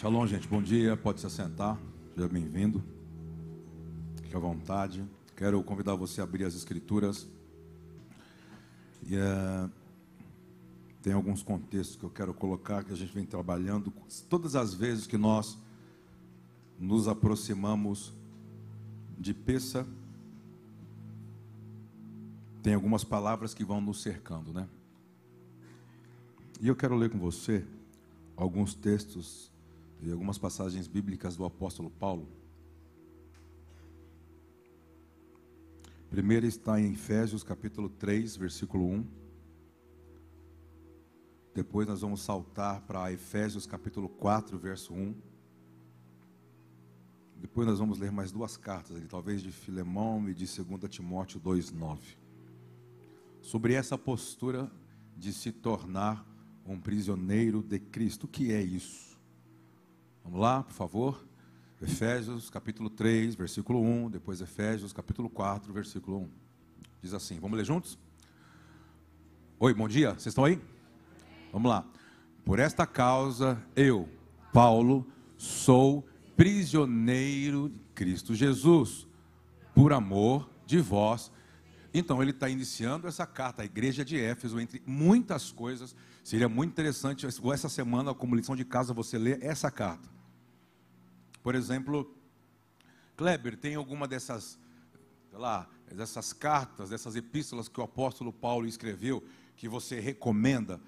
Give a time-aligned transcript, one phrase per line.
[0.00, 0.46] Shalom, gente.
[0.46, 0.96] Bom dia.
[0.96, 1.76] Pode se assentar.
[2.14, 2.84] Seja bem-vindo.
[4.22, 5.04] Fique à vontade.
[5.34, 7.26] Quero convidar você a abrir as escrituras.
[9.04, 9.68] E uh,
[11.02, 13.92] tem alguns contextos que eu quero colocar que a gente vem trabalhando.
[14.28, 15.58] Todas as vezes que nós
[16.78, 18.14] nos aproximamos
[19.18, 19.84] de Peça,
[22.62, 24.68] tem algumas palavras que vão nos cercando, né?
[26.60, 27.66] E eu quero ler com você
[28.36, 29.50] alguns textos
[30.00, 32.28] e algumas passagens bíblicas do apóstolo Paulo.
[36.10, 39.06] Primeiro está em Efésios capítulo 3, versículo 1.
[41.54, 45.14] Depois nós vamos saltar para Efésios capítulo 4, verso 1.
[47.40, 51.38] Depois nós vamos ler mais duas cartas ali, talvez de Filemão e de 2 Timóteo
[51.40, 52.16] 2:9.
[53.40, 54.70] Sobre essa postura
[55.16, 56.26] de se tornar
[56.64, 58.24] um prisioneiro de Cristo.
[58.24, 59.07] O que é isso?
[60.28, 61.24] Vamos lá, por favor.
[61.80, 66.28] Efésios capítulo 3, versículo 1, depois Efésios capítulo 4, versículo 1.
[67.00, 67.98] Diz assim: Vamos ler juntos?
[69.58, 70.60] Oi, bom dia, vocês estão aí?
[71.50, 71.82] Vamos lá.
[72.44, 74.06] Por esta causa, eu,
[74.52, 75.06] Paulo,
[75.38, 79.08] sou prisioneiro de Cristo Jesus,
[79.74, 81.32] por amor de vós.
[81.94, 85.96] Então, ele está iniciando essa carta à igreja de Éfeso, entre muitas coisas.
[86.22, 90.17] Seria muito interessante, essa semana, como lição de casa, você ler essa carta.
[91.48, 92.14] Por exemplo,
[93.16, 94.58] Kleber, tem alguma dessas,
[95.30, 100.78] sei lá, dessas cartas, dessas epístolas que o apóstolo Paulo escreveu, que você recomenda?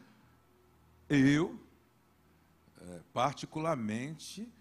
[1.09, 1.59] Eu,
[2.79, 4.53] é, particularmente,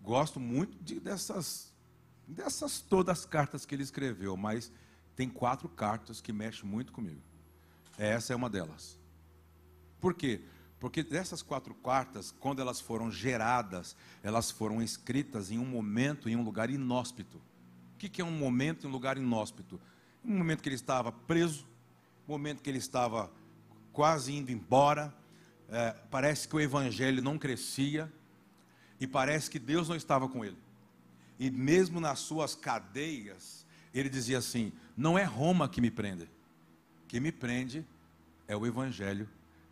[0.00, 1.74] gosto muito de dessas,
[2.28, 4.70] dessas todas as cartas que ele escreveu, mas
[5.16, 7.22] tem quatro cartas que mexem muito comigo.
[7.98, 8.96] Essa é uma delas.
[10.00, 10.42] Por quê?
[10.82, 16.34] Porque dessas quatro cartas, quando elas foram geradas, elas foram escritas em um momento, em
[16.34, 17.40] um lugar inóspito.
[17.94, 19.80] O que é um momento em um lugar inóspito?
[20.24, 21.64] Um momento que ele estava preso,
[22.26, 23.30] um momento que ele estava
[23.92, 25.14] quase indo embora.
[25.68, 28.12] É, parece que o evangelho não crescia
[28.98, 30.58] e parece que Deus não estava com ele.
[31.38, 33.64] E mesmo nas suas cadeias,
[33.94, 36.28] ele dizia assim: Não é Roma que me prende,
[37.06, 37.86] que me prende
[38.48, 39.28] é o evangelho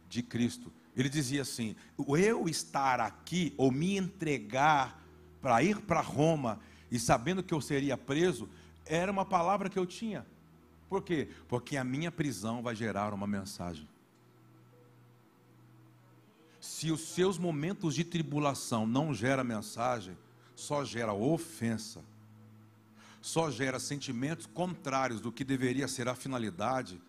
[0.09, 0.73] de Cristo.
[0.97, 5.01] Ele dizia assim: eu estar aqui ou me entregar
[5.41, 8.49] para ir para Roma e sabendo que eu seria preso,
[8.85, 10.27] era uma palavra que eu tinha.
[10.89, 11.29] Por quê?
[11.49, 13.89] Porque a minha prisão vai gerar uma mensagem.
[16.61, 20.19] Se os seus momentos de tribulação não geram mensagem,
[20.55, 22.03] só gera ofensa,
[23.23, 27.01] só gera sentimentos contrários do que deveria ser a finalidade.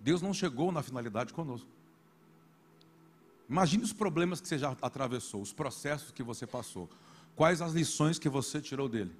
[0.00, 1.75] Deus não chegou na finalidade conosco.
[3.48, 6.90] Imagine os problemas que você já atravessou, os processos que você passou.
[7.34, 9.14] Quais as lições que você tirou dele?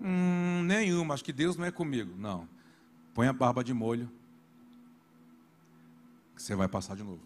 [0.00, 2.14] Hum, nenhuma, acho que Deus não é comigo.
[2.16, 2.48] Não.
[3.14, 4.10] Põe a barba de molho,
[6.34, 7.20] que você vai passar de novo.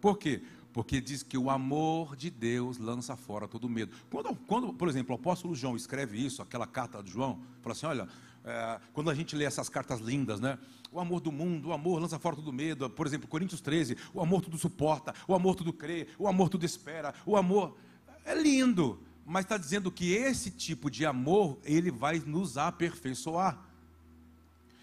[0.00, 0.42] Por quê?
[0.72, 3.94] Porque diz que o amor de Deus lança fora todo medo.
[4.10, 7.86] Quando, quando, por exemplo, o apóstolo João escreve isso, aquela carta de João, fala assim:
[7.86, 8.08] olha,
[8.46, 10.56] é, quando a gente lê essas cartas lindas, né?
[10.92, 12.88] O amor do mundo, o amor lança fora todo medo.
[12.88, 16.64] Por exemplo, Coríntios 13, o amor tudo suporta, o amor tudo crê, o amor tudo
[16.64, 17.76] espera, o amor.
[18.24, 23.60] É lindo, mas está dizendo que esse tipo de amor, ele vai nos aperfeiçoar.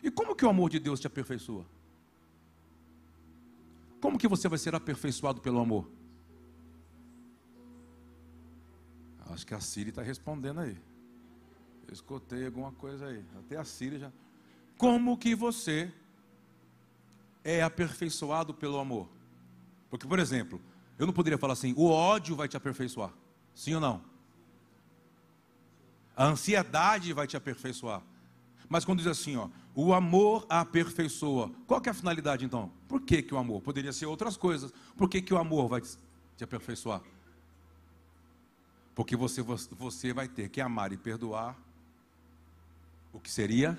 [0.04, 1.66] E como que o amor de Deus te aperfeiçoa?
[4.02, 5.90] Como que você vai ser aperfeiçoado pelo amor?
[9.30, 10.78] Acho que a Siri está respondendo aí.
[11.94, 13.24] Escutei alguma coisa aí.
[13.40, 14.12] Até a Síria já.
[14.78, 15.92] Como que você
[17.44, 19.08] é aperfeiçoado pelo amor?
[19.90, 20.60] Porque, por exemplo,
[20.98, 23.14] eu não poderia falar assim: o ódio vai te aperfeiçoar.
[23.54, 24.02] Sim ou não?
[26.16, 28.02] A ansiedade vai te aperfeiçoar.
[28.68, 31.52] Mas quando diz assim, ó, o amor aperfeiçoa.
[31.68, 32.72] Qual que é a finalidade então?
[32.88, 33.62] Por que, que o amor?
[33.62, 34.74] Poderia ser outras coisas.
[34.98, 37.02] Por que, que o amor vai te aperfeiçoar?
[38.96, 41.56] Porque você, você vai ter que amar e perdoar
[43.14, 43.78] o que seria?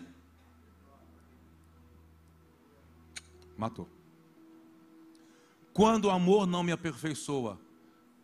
[3.59, 3.89] Matou.
[5.73, 7.61] Quando o amor não me aperfeiçoa,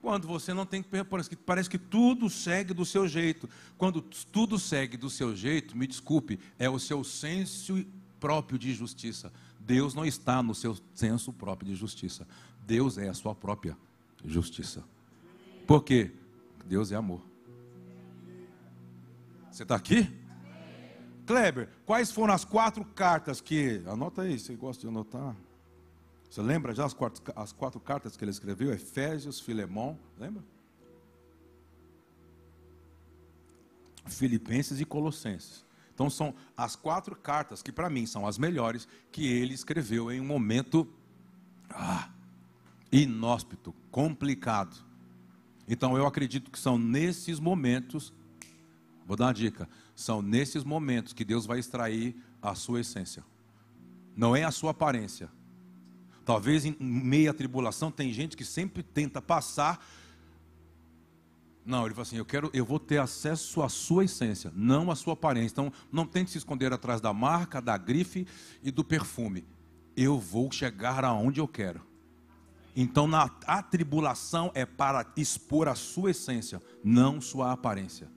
[0.00, 0.88] quando você não tem que
[1.44, 3.48] parece que tudo segue do seu jeito.
[3.76, 7.84] Quando tudo segue do seu jeito, me desculpe, é o seu senso
[8.18, 9.30] próprio de justiça.
[9.58, 12.26] Deus não está no seu senso próprio de justiça.
[12.66, 13.76] Deus é a sua própria
[14.24, 14.82] justiça.
[15.66, 16.12] Por quê?
[16.64, 17.20] Deus é amor.
[19.50, 20.19] Você está aqui?
[21.30, 23.80] Kleber, quais foram as quatro cartas que.
[23.86, 25.36] Anota aí, você gosta de anotar?
[26.28, 28.72] Você lembra já as quatro, as quatro cartas que ele escreveu?
[28.72, 30.42] Efésios, Filemão, lembra?
[34.06, 35.64] Filipenses e Colossenses.
[35.94, 40.20] Então são as quatro cartas que para mim são as melhores que ele escreveu em
[40.20, 40.92] um momento
[41.68, 42.10] ah,
[42.90, 44.84] inóspito, complicado.
[45.68, 48.12] Então eu acredito que são nesses momentos,
[49.10, 53.24] vou dar uma dica, são nesses momentos que Deus vai extrair a sua essência.
[54.16, 55.28] Não é a sua aparência.
[56.24, 59.84] Talvez em meia tribulação tem gente que sempre tenta passar
[61.64, 64.96] não, ele falou assim: eu quero, eu vou ter acesso à sua essência, não à
[64.96, 65.52] sua aparência.
[65.52, 68.26] Então, não tente se esconder atrás da marca, da grife
[68.62, 69.46] e do perfume.
[69.96, 71.82] Eu vou chegar aonde eu quero.
[72.74, 78.08] Então, na, a tribulação é para expor a sua essência, não sua aparência.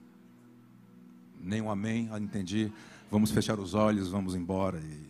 [1.44, 2.72] Nenhum amém, ah, entendi.
[3.10, 4.78] Vamos fechar os olhos, vamos embora.
[4.78, 5.06] E...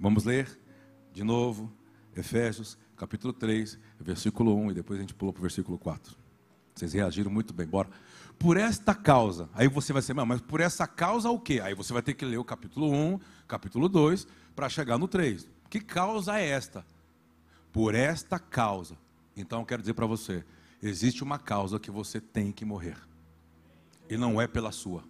[0.00, 0.48] Vamos ler
[1.12, 1.70] de novo,
[2.16, 6.16] Efésios capítulo 3, versículo 1, e depois a gente pulou para o versículo 4.
[6.74, 7.88] Vocês reagiram muito bem, bora.
[8.38, 11.60] Por esta causa, aí você vai ser, mas por essa causa o quê?
[11.62, 15.48] Aí você vai ter que ler o capítulo 1, capítulo 2, para chegar no 3.
[15.70, 16.84] Que causa é esta?
[17.72, 18.96] Por esta causa.
[19.36, 20.44] Então eu quero dizer para você,
[20.82, 22.96] existe uma causa que você tem que morrer.
[24.08, 25.04] E não é pela sua.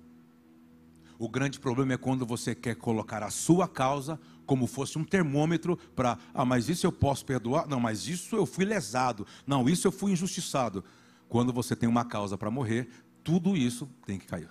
[1.19, 5.77] O grande problema é quando você quer colocar a sua causa como fosse um termômetro
[5.77, 7.67] para, ah, mas isso eu posso perdoar?
[7.67, 9.27] Não, mas isso eu fui lesado.
[9.45, 10.85] Não, isso eu fui injustiçado.
[11.29, 12.89] Quando você tem uma causa para morrer,
[13.25, 14.49] tudo isso tem que cair.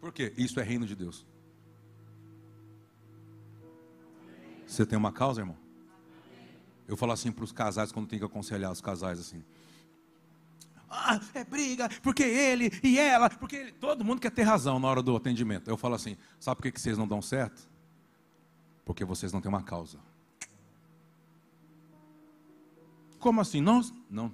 [0.00, 0.32] Por quê?
[0.38, 1.26] Isso é reino de Deus.
[4.66, 5.56] Você tem uma causa, irmão?
[6.86, 9.42] Eu falo assim para os casais quando tem que aconselhar os casais assim
[10.90, 14.88] ah, é briga, porque ele e ela, porque ele, todo mundo quer ter razão na
[14.88, 15.68] hora do atendimento.
[15.68, 17.70] Eu falo assim: sabe por que, vocês não dão certo?
[18.84, 20.00] Porque vocês não têm uma causa.
[23.20, 23.60] Como assim?
[23.60, 24.32] Não, não.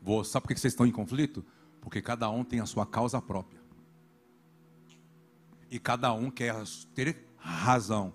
[0.00, 1.44] Vou, sabe por que vocês estão em conflito?
[1.80, 3.60] Porque cada um tem a sua causa própria.
[5.70, 6.54] E cada um quer
[6.94, 8.12] ter razão.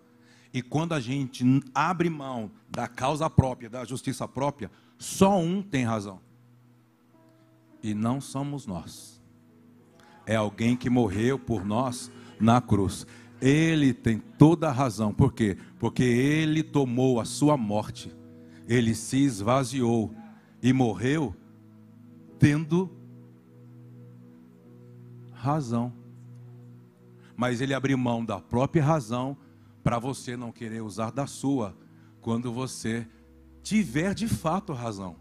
[0.53, 1.43] E quando a gente
[1.75, 6.21] abre mão da causa própria, da justiça própria, só um tem razão.
[7.81, 9.21] E não somos nós.
[10.25, 13.05] É alguém que morreu por nós na cruz.
[13.41, 15.13] Ele tem toda a razão.
[15.13, 15.57] Por quê?
[15.79, 18.13] Porque ele tomou a sua morte.
[18.67, 20.13] Ele se esvaziou
[20.61, 21.35] e morreu
[22.37, 22.91] tendo
[25.31, 25.93] razão.
[27.35, 29.37] Mas ele abriu mão da própria razão
[29.83, 31.75] para você não querer usar da sua
[32.21, 33.07] quando você
[33.63, 35.15] tiver de fato razão.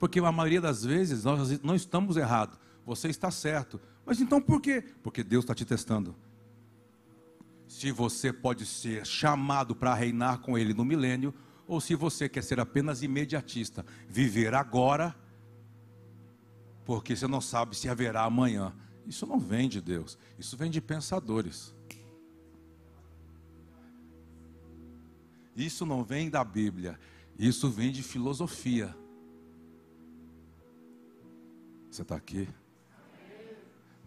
[0.00, 2.58] Porque a maioria das vezes nós não estamos errados.
[2.86, 3.78] Você está certo.
[4.04, 4.82] Mas então por quê?
[5.02, 6.16] Porque Deus está te testando.
[7.68, 11.34] Se você pode ser chamado para reinar com Ele no milênio,
[11.66, 15.14] ou se você quer ser apenas imediatista, viver agora,
[16.86, 18.74] porque você não sabe se haverá amanhã.
[19.06, 21.74] Isso não vem de Deus, isso vem de pensadores.
[25.54, 26.98] Isso não vem da Bíblia,
[27.38, 28.96] isso vem de filosofia.
[31.90, 32.48] Você está aqui?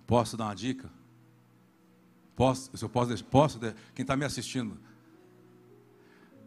[0.07, 0.89] Posso dar uma dica?
[2.35, 2.75] Posso?
[2.75, 3.59] Se eu posso, posso?
[3.94, 4.80] Quem está me assistindo,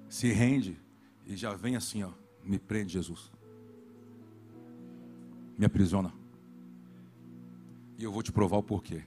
[0.09, 0.81] se rende
[1.27, 2.11] e já vem assim, ó,
[2.43, 3.31] me prende Jesus,
[5.59, 6.13] me aprisiona.
[7.99, 9.05] E eu vou te provar o porquê.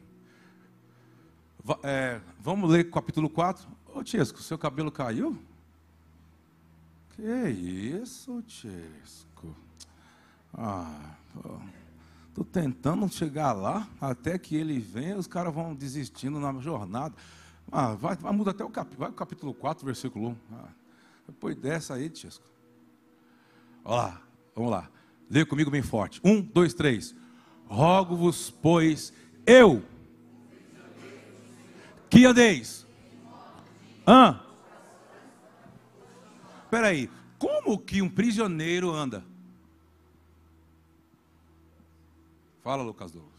[1.83, 3.67] É, vamos ler capítulo 4.
[3.93, 5.38] Ô Tiesco, seu cabelo caiu?
[7.12, 9.55] Que isso, Tiesco?
[10.53, 11.59] Ah, pô.
[12.39, 17.13] Estou tentando chegar lá, até que ele venha, os caras vão desistindo na jornada.
[17.69, 20.36] Ah, vai, vai mudar até o capítulo, vai capítulo 4, versículo 1.
[20.53, 20.69] Ah,
[21.27, 22.46] depois dessa aí, Tiesco.
[23.84, 24.22] Olha lá,
[24.55, 24.89] vamos lá.
[25.29, 26.22] Lê comigo bem forte.
[26.24, 27.13] Um, dois, três.
[27.67, 29.12] Rogo-vos, pois,
[29.46, 29.84] eu,
[32.10, 32.88] que andeis.
[34.08, 34.39] Hã?
[36.63, 39.25] Espera aí, como que um prisioneiro anda?
[42.69, 43.33] Fala, Lucas Douglas.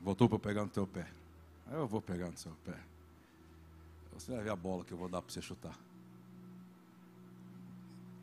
[0.00, 1.06] Voltou para pegar no teu pé.
[1.70, 2.78] Eu vou pegar no seu pé.
[4.14, 5.78] Você vai ver a bola que eu vou dar para você chutar.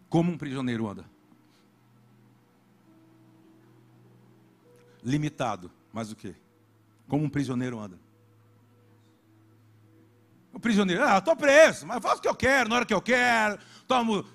[0.10, 1.06] Como um prisioneiro anda?
[5.04, 5.70] Limitado.
[5.94, 6.34] Mas o que?
[7.08, 8.00] Como um prisioneiro anda?
[10.52, 13.02] O prisioneiro, ah, estou preso, mas faço o que eu quero, na hora que eu
[13.02, 14.26] quero, tomo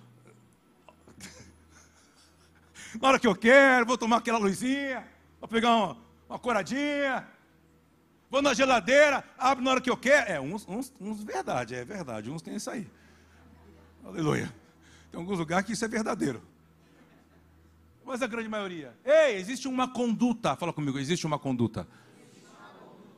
[3.00, 5.06] na hora que eu quero, vou tomar aquela luzinha,
[5.38, 5.96] vou pegar uma,
[6.28, 7.26] uma coradinha.
[8.30, 10.30] Vou na geladeira, abro na hora que eu quero.
[10.30, 12.30] É, uns, uns, uns verdade, é verdade.
[12.30, 12.86] Uns tem isso aí.
[14.04, 14.54] Aleluia.
[15.10, 16.40] Tem alguns lugares que isso é verdadeiro.
[18.04, 18.96] Mas a grande maioria.
[19.04, 20.54] Ei, existe uma conduta.
[20.54, 21.88] Fala comigo, existe uma conduta.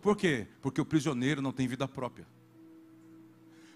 [0.01, 0.49] Por quê?
[0.63, 2.27] Porque o prisioneiro não tem vida própria.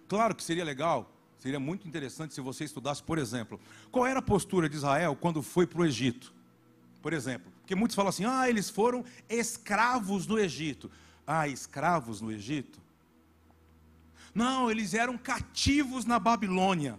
[0.09, 4.23] Claro que seria legal, seria muito interessante se você estudasse, por exemplo, qual era a
[4.23, 6.35] postura de Israel quando foi para o Egito.
[7.03, 10.91] Por exemplo, porque muitos falam assim: ah, eles foram escravos no Egito.
[11.27, 12.81] Ah, escravos no Egito?
[14.35, 16.99] Não, eles eram cativos na Babilônia.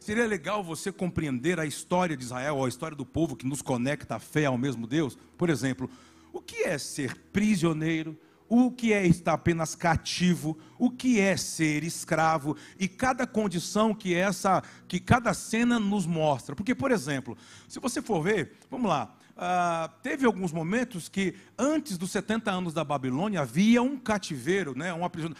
[0.00, 4.16] Seria legal você compreender a história de Israel, a história do povo que nos conecta
[4.16, 5.16] à fé ao mesmo Deus.
[5.38, 5.88] Por exemplo,
[6.30, 8.18] o que é ser prisioneiro?
[8.56, 10.56] O que é estar apenas cativo?
[10.78, 12.56] O que é ser escravo?
[12.78, 16.54] E cada condição que essa, que cada cena nos mostra.
[16.54, 21.98] Porque, por exemplo, se você for ver, vamos lá, ah, teve alguns momentos que, antes
[21.98, 25.34] dos 70 anos da Babilônia, havia um cativeiro, né, uma prisão,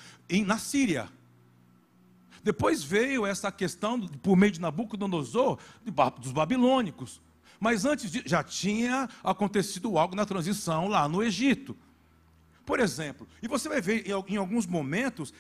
[0.45, 1.09] na Síria.
[2.43, 5.61] Depois veio essa questão, por meio de Nabucodonosor,
[6.21, 7.23] dos babilônicos.
[7.61, 11.77] Mas antes de, já tinha acontecido algo na transição lá no Egito.
[12.65, 15.33] Por exemplo, e você vai ver em alguns momentos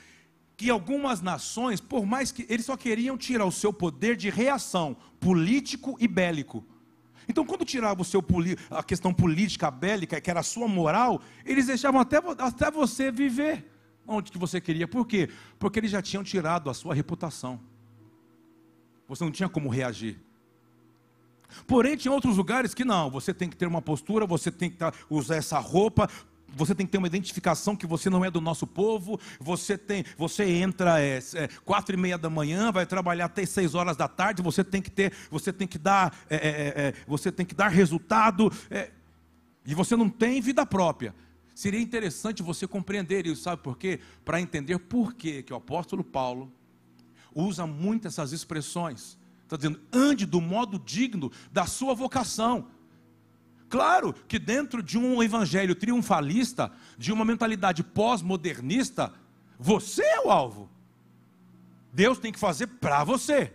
[0.57, 4.97] que algumas nações, por mais que eles só queriam tirar o seu poder de reação
[5.19, 6.65] político e bélico.
[7.29, 8.23] Então, quando tirava o seu,
[8.71, 13.71] a questão política, bélica, que era a sua moral, eles deixavam até, até você viver
[14.07, 14.87] onde que você queria.
[14.87, 15.31] Por quê?
[15.59, 17.61] Porque eles já tinham tirado a sua reputação.
[19.09, 20.21] Você não tinha como reagir.
[21.67, 24.79] Porém, tinha outros lugares que não, você tem que ter uma postura, você tem que
[25.09, 26.09] usar essa roupa,
[26.55, 29.19] você tem que ter uma identificação que você não é do nosso povo.
[29.41, 33.75] Você tem, você entra é, é, quatro e meia da manhã, vai trabalhar até seis
[33.75, 34.43] horas da tarde.
[34.43, 36.41] Você tem que ter, você tem que dar, é, é,
[36.89, 38.53] é você tem que dar resultado.
[38.71, 38.91] É,
[39.67, 41.15] e você não tem vida própria.
[41.55, 44.01] Seria interessante você compreender isso, sabe por quê?
[44.25, 46.53] Para entender por quê que o apóstolo Paulo
[47.35, 49.17] usa muito essas expressões.
[49.45, 52.67] Está dizendo, ande do modo digno da sua vocação.
[53.75, 59.13] Claro que dentro de um evangelho triunfalista, de uma mentalidade pós-modernista,
[59.59, 60.71] você é o alvo.
[61.93, 63.53] Deus tem que fazer para você.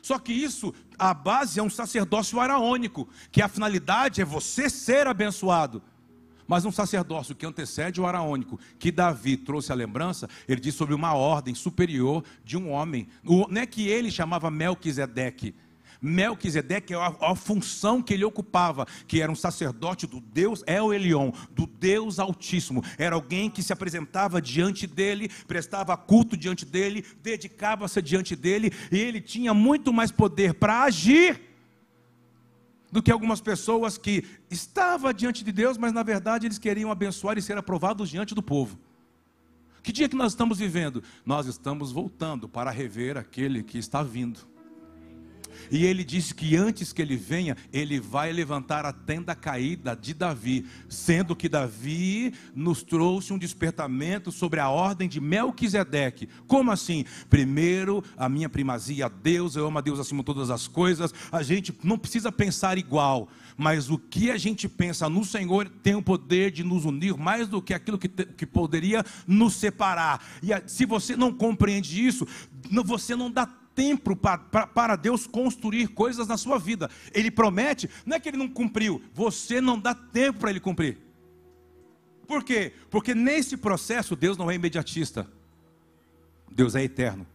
[0.00, 5.06] Só que isso, a base é um sacerdócio araônico, que a finalidade é você ser
[5.06, 5.82] abençoado.
[6.46, 10.94] Mas um sacerdócio que antecede o araônico, que Davi trouxe a lembrança, ele diz sobre
[10.94, 13.08] uma ordem superior de um homem.
[13.22, 15.54] Não é que ele chamava Melquisedeque,
[16.04, 20.92] Melquisedeque é a, a, função que ele ocupava, que era um sacerdote do Deus El
[20.92, 22.84] Elion, do Deus Altíssimo.
[22.98, 28.98] Era alguém que se apresentava diante dele, prestava culto diante dele, dedicava-se diante dele, e
[28.98, 31.40] ele tinha muito mais poder para agir
[32.92, 37.38] do que algumas pessoas que estavam diante de Deus, mas na verdade eles queriam abençoar
[37.38, 38.78] e ser aprovados diante do povo.
[39.82, 41.02] Que dia que nós estamos vivendo?
[41.24, 44.53] Nós estamos voltando para rever aquele que está vindo.
[45.70, 50.14] E ele disse que antes que ele venha, ele vai levantar a tenda caída de
[50.14, 56.28] Davi, sendo que Davi nos trouxe um despertamento sobre a ordem de Melquisedeque.
[56.46, 57.04] Como assim?
[57.28, 61.12] Primeiro, a minha primazia a Deus, eu amo a Deus acima de todas as coisas.
[61.30, 65.94] A gente não precisa pensar igual, mas o que a gente pensa no Senhor tem
[65.94, 70.24] o poder de nos unir mais do que aquilo que, te, que poderia nos separar.
[70.42, 72.26] E a, se você não compreende isso,
[72.84, 76.90] você não dá tempo para, Deus construir coisas na sua vida.
[77.12, 80.98] Ele promete, não é que ele não cumpriu, você não dá tempo para ele cumprir.
[82.26, 82.72] Por quê?
[82.90, 85.28] Porque nesse processo Deus não é imediatista.
[86.50, 87.26] Deus é eterno.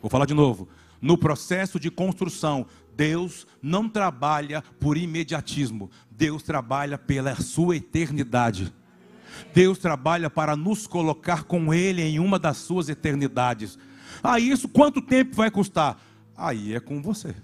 [0.00, 0.68] Vou falar de novo.
[1.00, 5.90] No processo de construção, Deus não trabalha por imediatismo.
[6.10, 8.72] Deus trabalha pela sua eternidade.
[9.52, 13.78] Deus trabalha para nos colocar com Ele em uma das suas eternidades.
[14.22, 16.00] Ah, isso quanto tempo vai custar?
[16.36, 17.34] Aí é com você.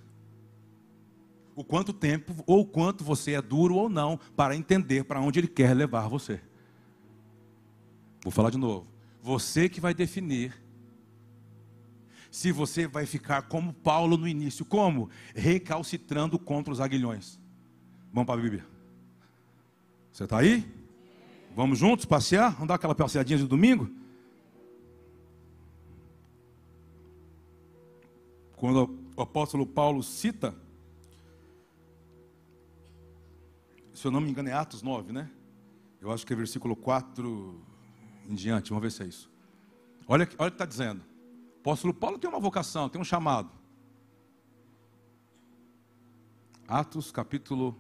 [1.55, 5.49] O quanto tempo ou quanto você é duro ou não para entender para onde ele
[5.49, 6.41] quer levar você.
[8.23, 8.87] Vou falar de novo.
[9.23, 10.61] Você que vai definir
[12.31, 15.11] se você vai ficar como Paulo no início, como?
[15.35, 17.39] Recalcitrando contra os aguilhões.
[18.13, 18.67] Vamos para a Bíblia.
[20.11, 20.67] Você está aí?
[21.55, 22.53] Vamos juntos passear?
[22.53, 23.91] Vamos dar aquela passeadinha de domingo?
[28.63, 30.55] Quando o apóstolo Paulo cita,
[33.93, 35.29] se eu não me engano é Atos 9, né?
[36.01, 37.61] Eu acho que é versículo 4
[38.29, 39.29] em diante, vamos ver se é isso.
[40.07, 41.03] Olha, olha o que está dizendo.
[41.57, 43.51] O apóstolo Paulo tem uma vocação, tem um chamado.
[46.69, 47.77] Atos capítulo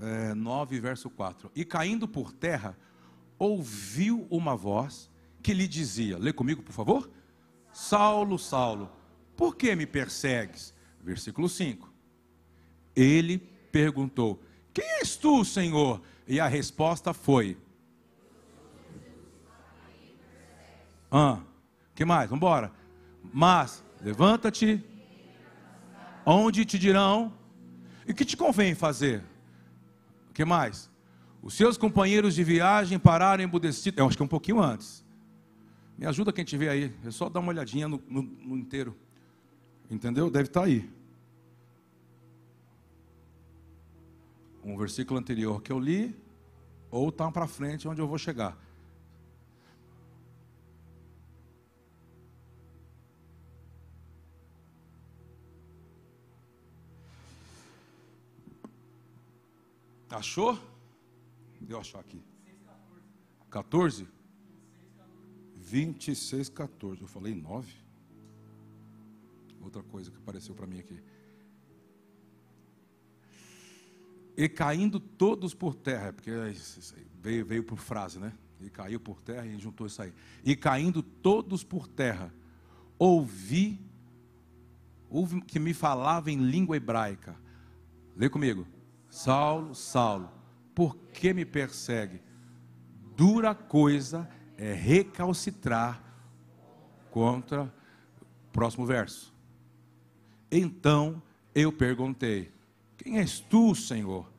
[0.00, 1.50] é, 9, verso 4.
[1.52, 2.78] E caindo por terra,
[3.36, 5.10] ouviu uma voz
[5.42, 7.10] que lhe dizia: Lê comigo, por favor.
[7.72, 8.99] Saulo, Saulo,
[9.40, 10.74] por que me persegues?
[11.02, 11.90] Versículo 5.
[12.94, 13.38] Ele
[13.72, 14.38] perguntou:
[14.70, 16.02] Quem és tu, Senhor?
[16.28, 17.56] E a resposta foi:
[21.10, 21.40] Ah,
[21.94, 22.28] que mais?
[22.28, 22.70] Vamos embora.
[23.32, 24.84] Mas levanta-te.
[26.26, 27.32] Onde te dirão?
[28.06, 29.24] E que te convém fazer?
[30.28, 30.90] O que mais?
[31.42, 33.96] Os seus companheiros de viagem pararam embudecidos.
[33.96, 35.02] Eu acho que é um pouquinho antes.
[35.96, 36.94] Me ajuda quem tiver aí.
[37.06, 38.94] É só dar uma olhadinha no, no, no inteiro.
[39.90, 40.30] Entendeu?
[40.30, 40.88] Deve estar aí.
[44.62, 46.14] Um versículo anterior que eu li,
[46.90, 48.56] ou está para frente onde eu vou chegar.
[60.08, 60.58] Achou?
[61.60, 62.22] Deu achar aqui.
[63.48, 64.06] 14?
[65.56, 67.02] 26, 14.
[67.02, 67.89] Eu falei 9?
[69.60, 71.00] Outra coisa que apareceu para mim aqui.
[74.36, 76.30] E caindo todos por terra, porque
[77.20, 78.32] veio, veio por frase, né?
[78.60, 80.12] E caiu por terra e juntou isso aí.
[80.44, 82.32] E caindo todos por terra,
[82.98, 83.80] ouvi,
[85.08, 87.36] ouvi que me falava em língua hebraica.
[88.16, 88.66] Lê comigo.
[89.08, 90.30] Saulo, Saulo,
[90.74, 92.22] por que me persegue?
[93.16, 96.02] Dura coisa é recalcitrar
[97.10, 97.72] contra.
[98.52, 99.34] Próximo verso.
[100.50, 101.22] Então
[101.54, 102.50] eu perguntei:
[102.96, 104.30] Quem és tu, Senhor?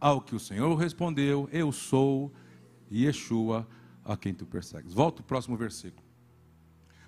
[0.00, 2.32] Ao que o Senhor respondeu: Eu sou
[2.90, 3.66] Yeshua,
[4.04, 4.92] a quem tu persegues.
[4.92, 6.06] Volta o próximo versículo.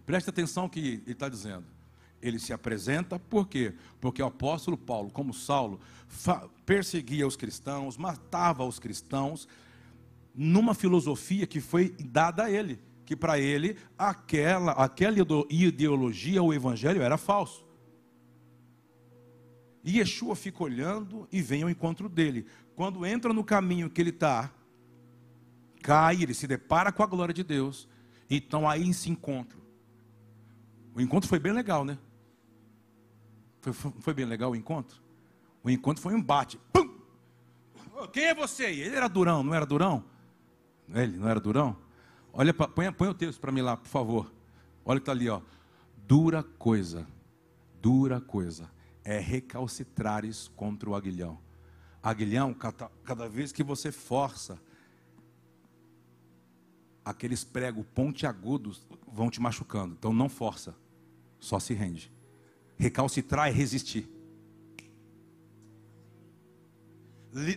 [0.07, 1.75] Preste atenção que ele está dizendo
[2.25, 3.75] ele se apresenta, por quê?
[4.01, 5.79] Porque o apóstolo Paulo, como Saulo,
[6.65, 9.47] perseguia os cristãos, matava os cristãos,
[10.35, 15.19] numa filosofia que foi dada a ele, que para ele aquela, aquela
[15.51, 17.64] ideologia, o evangelho era falso.
[19.85, 22.47] E Yeshua fica olhando e vem ao encontro dele.
[22.75, 24.51] Quando entra no caminho que ele está,
[25.83, 27.87] cai, ele se depara com a glória de Deus.
[28.31, 29.59] Então aí se encontra.
[30.95, 31.99] O encontro foi bem legal, né?
[33.61, 35.03] Foi, foi bem legal o encontro?
[35.63, 36.59] O encontro foi um embate.
[36.73, 36.89] Pum!
[38.11, 38.65] Quem é você?
[38.65, 40.03] Ele era durão, não era durão?
[40.95, 41.77] Ele não era durão?
[42.33, 44.33] Olha, põe, põe o texto para mim lá, por favor.
[44.83, 45.43] Olha que está ali, ó.
[46.07, 47.07] Dura coisa,
[47.81, 48.74] dura coisa
[49.05, 51.39] é recalcitrares contra o aguilhão.
[52.03, 54.59] Aguilhão, cada, cada vez que você força,
[57.05, 59.95] aqueles pregos pontiagudos vão te machucando.
[59.99, 60.75] Então não força,
[61.39, 62.11] só se rende.
[62.77, 64.11] Recalcitrar é resistir.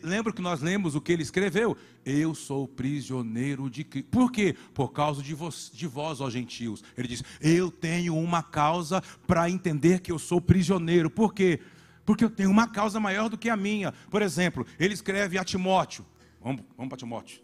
[0.03, 1.77] Lembra que nós lemos o que ele escreveu?
[2.03, 4.09] Eu sou prisioneiro de Cristo.
[4.09, 4.55] Por quê?
[4.73, 6.83] Por causa de vós, de vós, ó gentios.
[6.97, 11.09] Ele diz: Eu tenho uma causa para entender que eu sou prisioneiro.
[11.09, 11.59] Por quê?
[12.03, 13.91] Porque eu tenho uma causa maior do que a minha.
[14.09, 16.05] Por exemplo, ele escreve a Timóteo.
[16.41, 17.41] Vamos, vamos para Timóteo.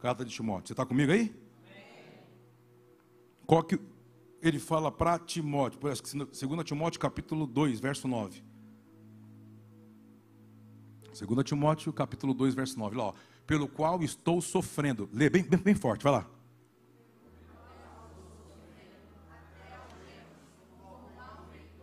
[0.00, 0.68] Carta de Timóteo.
[0.68, 1.34] Você está comigo aí?
[3.46, 3.78] Qual que,
[4.44, 8.43] ele fala para Timóteo, 2 Timóteo capítulo 2, verso 9.
[11.14, 12.96] 2 Timóteo capítulo 2, verso 9.
[12.96, 13.14] Lá, ó,
[13.46, 15.08] pelo qual estou sofrendo.
[15.12, 16.26] Lê bem, bem, bem forte, vai lá.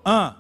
[0.04, 0.38] Ah.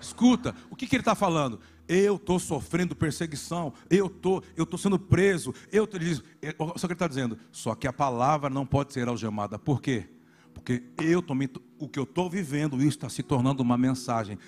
[0.00, 1.60] Escuta, o que, que ele está falando?
[1.88, 6.54] eu estou sofrendo perseguição, eu tô, estou tô sendo preso, eu tô, ele diz, é,
[6.76, 10.06] só que ele está dizendo, só que a palavra não pode ser algemada, por quê?
[10.52, 14.38] Porque eu também, o que eu estou vivendo, isso está se tornando uma mensagem.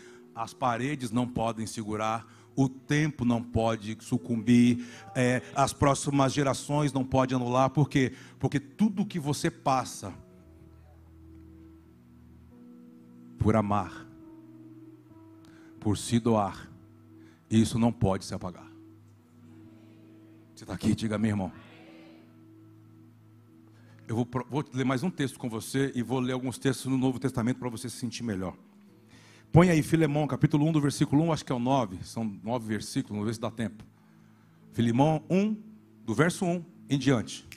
[0.41, 2.27] As paredes não podem segurar,
[2.57, 8.15] o tempo não pode sucumbir, é, as próximas gerações não podem anular, por quê?
[8.39, 10.15] Porque tudo que você passa
[13.39, 14.07] por amar,
[15.79, 16.71] por se doar,
[17.51, 18.67] isso não pode se apagar.
[20.55, 21.53] Você está aqui, diga, meu irmão.
[24.09, 26.97] Eu vou, vou, ler mais um texto com você e vou ler alguns textos no
[26.97, 28.57] Novo Testamento para você se sentir melhor.
[29.53, 32.05] Põe aí Filemão, capítulo 1, do versículo 1, acho que é o 9.
[32.05, 33.85] São nove versículos, vamos ver se dá tempo.
[34.73, 35.57] Filemão 1,
[36.05, 37.49] do verso 1 em diante.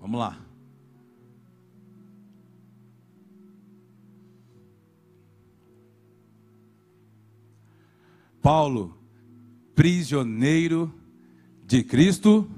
[0.00, 0.40] Vamos lá.
[8.40, 8.96] Paulo,
[9.74, 10.94] prisioneiro
[11.66, 12.48] de Cristo.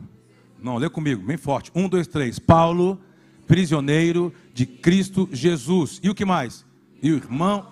[0.63, 1.73] Não, lê comigo, bem forte.
[1.75, 2.39] Um, dois, três.
[2.39, 3.01] Paulo,
[3.49, 5.99] prisioneiro de Cristo Jesus.
[6.05, 6.68] E o que mais?
[7.03, 7.67] E o irmão,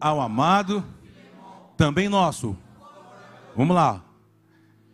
[0.00, 0.84] ao amado,
[1.76, 2.56] também nosso.
[3.56, 4.02] Vamos lá.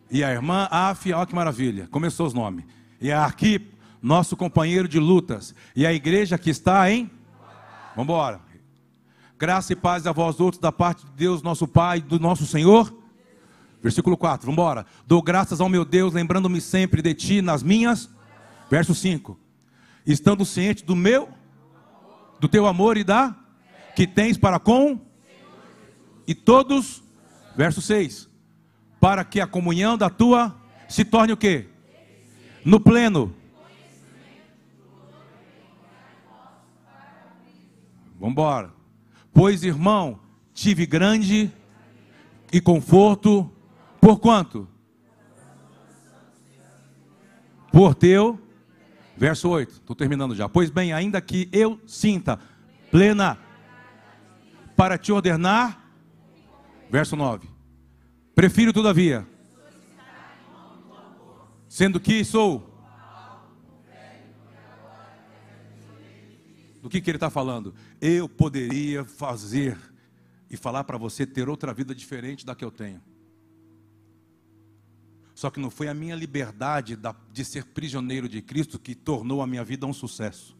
[0.09, 2.65] E a irmã Af, olha que maravilha, começou os nomes.
[2.99, 5.53] E a Arquipo, nosso companheiro de lutas.
[5.75, 7.09] E a igreja que está em.
[7.95, 8.41] Vamos embora.
[9.37, 12.93] Graça e paz a vós outros da parte de Deus, nosso Pai, do nosso Senhor.
[13.81, 14.85] Versículo 4, vamos embora.
[15.07, 18.09] Dou graças ao meu Deus, lembrando-me sempre de ti nas minhas.
[18.69, 19.39] Verso 5.
[20.05, 21.29] Estando ciente do meu,
[22.39, 23.35] do teu amor e da
[23.95, 24.99] que tens para com
[26.27, 27.03] e todos.
[27.55, 28.29] Verso 6
[28.99, 30.55] para que a comunhão da tua
[30.87, 31.67] se torne o quê?
[32.65, 33.33] No pleno.
[38.19, 38.73] Vamos embora.
[39.33, 40.19] Pois, irmão,
[40.53, 41.49] tive grande
[42.51, 43.49] e conforto.
[44.01, 44.67] Por quanto?
[47.71, 48.37] Por teu.
[49.19, 49.73] Verso 8.
[49.73, 50.47] Estou terminando já.
[50.47, 52.39] Pois bem, ainda que eu sinta
[52.89, 53.37] plena
[54.77, 55.77] para te ordenar.
[56.89, 57.47] Verso 9
[58.33, 59.27] Prefiro, todavia,
[61.67, 62.65] sendo que sou.
[66.81, 67.75] Do que, que ele está falando?
[67.99, 69.77] Eu poderia fazer
[70.49, 73.01] e falar para você ter outra vida diferente da que eu tenho.
[75.39, 76.99] Só que não foi a minha liberdade
[77.31, 80.53] de ser prisioneiro de Cristo que tornou a minha vida um sucesso.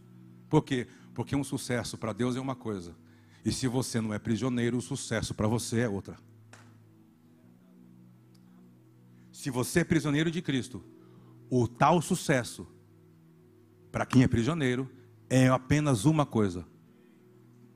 [0.47, 0.87] Por quê?
[1.13, 2.95] Porque um sucesso para Deus é uma coisa.
[3.43, 6.17] E se você não é prisioneiro, o sucesso para você é outra.
[9.33, 10.81] Se você é prisioneiro de Cristo,
[11.49, 12.65] o tal sucesso,
[13.91, 14.89] para quem é prisioneiro,
[15.29, 16.65] é apenas uma coisa.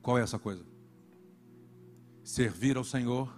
[0.00, 0.64] Qual é essa coisa?
[2.22, 3.30] Servir ao Senhor,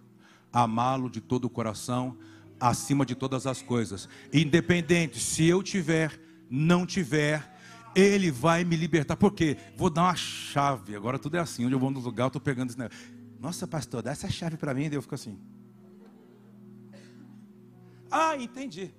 [0.53, 2.17] amá-lo de todo o coração,
[2.61, 4.09] acima de todas as coisas.
[4.33, 7.57] Independente se eu tiver, não tiver,
[7.95, 9.17] ele vai me libertar.
[9.17, 9.57] Por quê?
[9.77, 10.95] Vou dar uma chave.
[10.95, 11.65] Agora tudo é assim.
[11.65, 12.99] Onde eu vou no lugar, eu estou pegando esse negócio.
[13.41, 14.89] Nossa, pastor, dá essa chave para mim.
[14.91, 15.39] E eu fico assim.
[18.11, 18.95] Ah, entendi.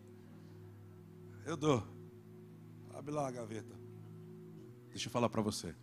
[1.46, 1.86] Eu dou.
[2.94, 3.76] Abre lá a gaveta.
[4.90, 5.76] Deixa eu falar para você.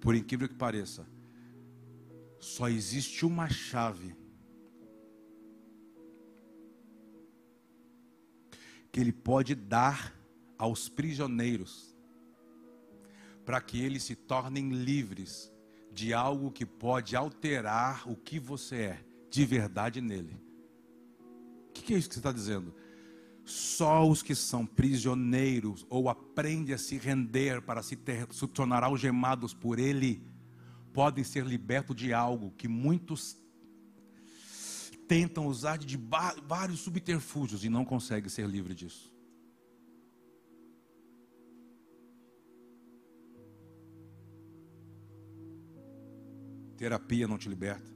[0.00, 1.06] Por incrível que pareça,
[2.38, 4.16] só existe uma chave
[8.92, 10.14] que ele pode dar
[10.58, 11.96] aos prisioneiros
[13.44, 15.50] para que eles se tornem livres
[15.90, 20.40] de algo que pode alterar o que você é de verdade nele.
[21.68, 22.74] O que, que é isso que você está dizendo?
[23.44, 28.84] Só os que são prisioneiros ou aprendem a se render para se, ter, se tornar
[28.84, 30.22] algemados por Ele,
[30.92, 33.41] podem ser libertos de algo que muitos
[35.12, 36.00] tentam usar de
[36.48, 39.14] vários subterfúgios e não conseguem ser livres disso.
[46.78, 47.92] Terapia não te liberta.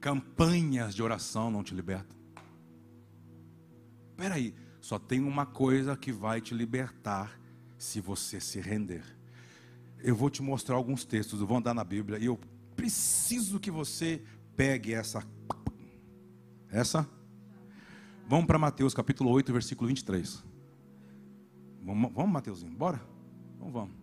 [0.00, 2.16] Campanhas de oração não te libertam.
[4.12, 7.38] Espera aí, só tem uma coisa que vai te libertar
[7.76, 9.04] se você se render.
[9.98, 12.40] Eu vou te mostrar alguns textos, vou andar na Bíblia e eu
[12.76, 14.22] preciso que você
[14.54, 15.26] pegue essa
[16.70, 17.08] essa
[18.28, 20.42] Vamos para Mateus capítulo 8, versículo 23.
[21.80, 23.00] Vamos, vamos Mateuzinho, bora?
[23.54, 23.94] Então vamos.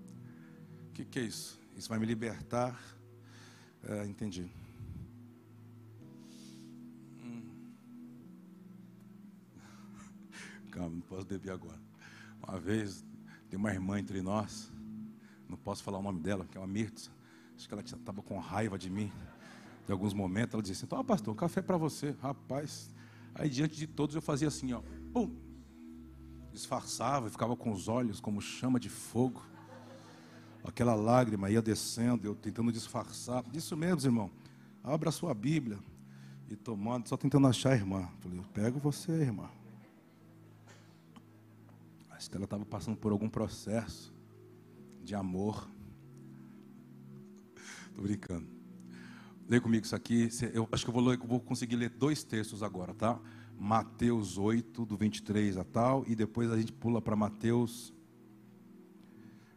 [0.87, 1.59] O que, que é isso?
[1.75, 2.81] Isso vai me libertar.
[3.83, 4.49] É, entendi.
[10.71, 11.81] Calma, não posso beber agora.
[12.47, 13.05] Uma vez,
[13.49, 14.71] tem uma irmã entre nós,
[15.49, 17.11] não posso falar o nome dela, que é uma Mirtz.
[17.63, 19.09] Acho que ela estava com raiva de mim.
[19.87, 22.13] Em alguns momentos, ela dizia assim: Toma, pastor, um café para você.
[22.21, 22.93] Rapaz,
[23.33, 24.81] aí diante de todos eu fazia assim, ó,
[25.13, 25.33] pum.
[26.51, 29.41] Disfarçava e ficava com os olhos como chama de fogo.
[30.61, 33.45] Aquela lágrima ia descendo, eu tentando disfarçar.
[33.53, 34.29] Isso mesmo, irmão.
[34.83, 35.79] Abra a sua Bíblia.
[36.49, 38.09] E tomando, só tentando achar a irmã.
[38.19, 39.49] Falei, eu pego você, irmã.
[42.11, 44.13] Acho que ela estava passando por algum processo
[45.01, 45.72] de amor.
[47.93, 48.47] Estou brincando.
[49.47, 50.27] Leia comigo isso aqui.
[50.51, 53.19] Eu acho que eu vou, ler, vou conseguir ler dois textos agora, tá?
[53.59, 57.93] Mateus 8, do 23 a tal, e depois a gente pula para Mateus.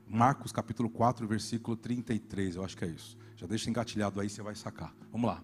[0.07, 3.16] Marcos capítulo 4, versículo 33, eu acho que é isso.
[3.37, 4.94] Já deixa engatilhado aí, você vai sacar.
[5.11, 5.42] Vamos lá.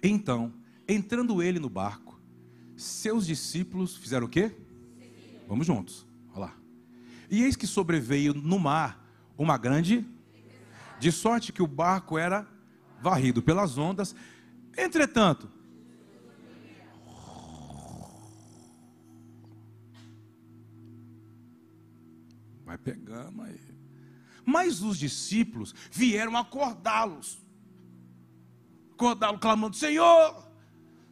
[0.00, 0.52] Então,
[0.86, 2.18] entrando ele no barco,
[2.76, 4.52] seus discípulos fizeram o quê?
[5.48, 6.06] Vamos juntos.
[6.30, 6.56] Olha lá.
[7.28, 9.04] E eis que sobreveio no mar
[9.36, 10.06] uma grande,
[11.00, 12.46] de sorte que o barco era
[13.00, 14.14] varrido pelas ondas.
[14.76, 15.50] Entretanto,
[22.64, 23.60] vai pegando aí.
[24.44, 27.40] Mas os discípulos vieram acordá-los.
[28.92, 30.46] Acordá-lo clamando: Senhor,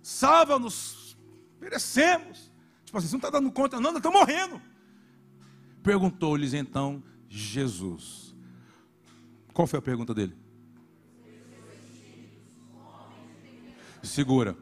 [0.03, 1.17] salva-nos,
[1.59, 2.53] perecemos.
[2.85, 4.61] Tipo assim, você não está dando conta, não, nós morrendo.
[5.83, 8.28] Perguntou-lhes então Jesus.
[9.59, 10.37] Qual foi a pergunta dele?
[14.05, 14.57] Segura.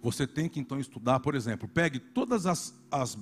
[0.00, 3.18] Você tem que então estudar, por exemplo, pegue todas as, as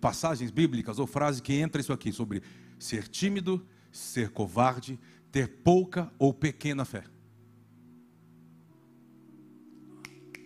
[0.00, 2.42] passagens bíblicas ou frases que entra isso aqui sobre
[2.78, 4.98] ser tímido, ser covarde,
[5.30, 7.04] ter pouca ou pequena fé.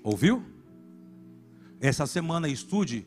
[0.02, 0.44] Ouviu?
[1.80, 3.06] Essa semana estude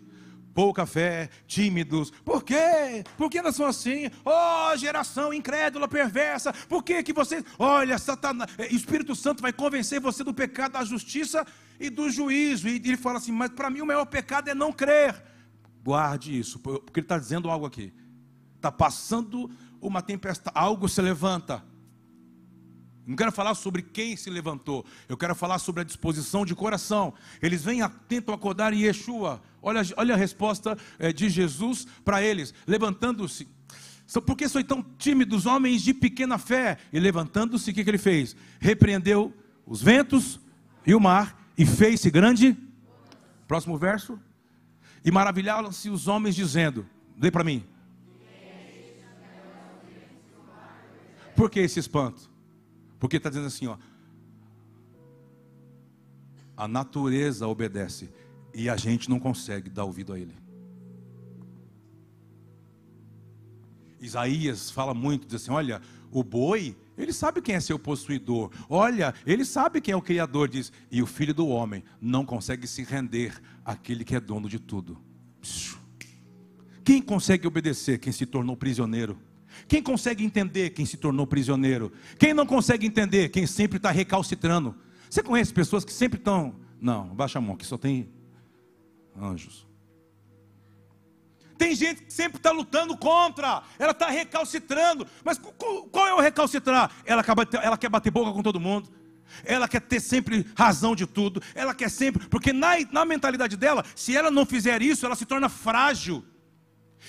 [0.56, 2.10] pouca fé, tímidos.
[2.10, 3.04] Por quê?
[3.18, 4.10] Por que nós somos assim?
[4.24, 6.54] Oh, geração incrédula, perversa.
[6.70, 10.86] Por que que você, olha, Satanás, eh, Espírito Santo vai convencer você do pecado, da
[10.86, 11.46] justiça
[11.78, 12.70] e do juízo.
[12.70, 15.22] E ele fala assim: "Mas para mim o maior pecado é não crer".
[15.84, 17.94] Guarde isso, porque ele está dizendo algo aqui.
[18.56, 21.64] Está passando uma tempestade, algo se levanta.
[23.06, 27.14] Não quero falar sobre quem se levantou, eu quero falar sobre a disposição de coração.
[27.42, 29.42] Eles vêm, tentam acordar em Yeshua.
[29.62, 33.48] Olha, olha a resposta eh, de Jesus para eles, levantando-se.
[34.26, 36.78] Por que sois tão tímidos, homens de pequena fé?
[36.92, 38.36] E levantando-se, o que, que ele fez?
[38.60, 39.34] Repreendeu
[39.66, 40.40] os ventos
[40.86, 42.58] e o mar e fez-se grande.
[43.48, 44.20] Próximo verso.
[45.04, 46.88] E maravilharam-se os homens, dizendo:
[47.20, 47.64] Lê para mim.
[51.36, 52.35] Por que esse espanto?
[53.00, 53.78] Porque está dizendo assim, ó.
[56.58, 58.10] A natureza obedece
[58.54, 60.36] e a gente não consegue dar ouvido a ele.
[64.00, 65.82] Isaías fala muito, diz assim: olha,
[66.12, 68.52] o boi, ele sabe quem é seu possuidor.
[68.70, 70.72] Olha, ele sabe quem é o Criador, diz.
[70.90, 74.98] E o filho do homem não consegue se render àquele que é dono de tudo.
[76.84, 78.00] Quem consegue obedecer?
[78.00, 79.18] Quem se tornou prisioneiro.
[79.68, 81.92] Quem consegue entender quem se tornou prisioneiro?
[82.20, 83.30] Quem não consegue entender?
[83.30, 84.76] Quem sempre está recalcitrando.
[85.10, 86.56] Você conhece pessoas que sempre estão.
[86.80, 88.10] Não, baixa a mão, que só tem
[89.20, 89.66] anjos.
[91.58, 95.08] Tem gente que sempre está lutando contra, ela está recalcitrando.
[95.24, 95.40] Mas
[95.92, 96.92] qual é o recalcitrar?
[97.06, 98.90] Ela, acaba, ela quer bater boca com todo mundo.
[99.44, 101.42] Ela quer ter sempre razão de tudo.
[101.54, 102.28] Ela quer sempre.
[102.28, 106.24] Porque na, na mentalidade dela, se ela não fizer isso, ela se torna frágil.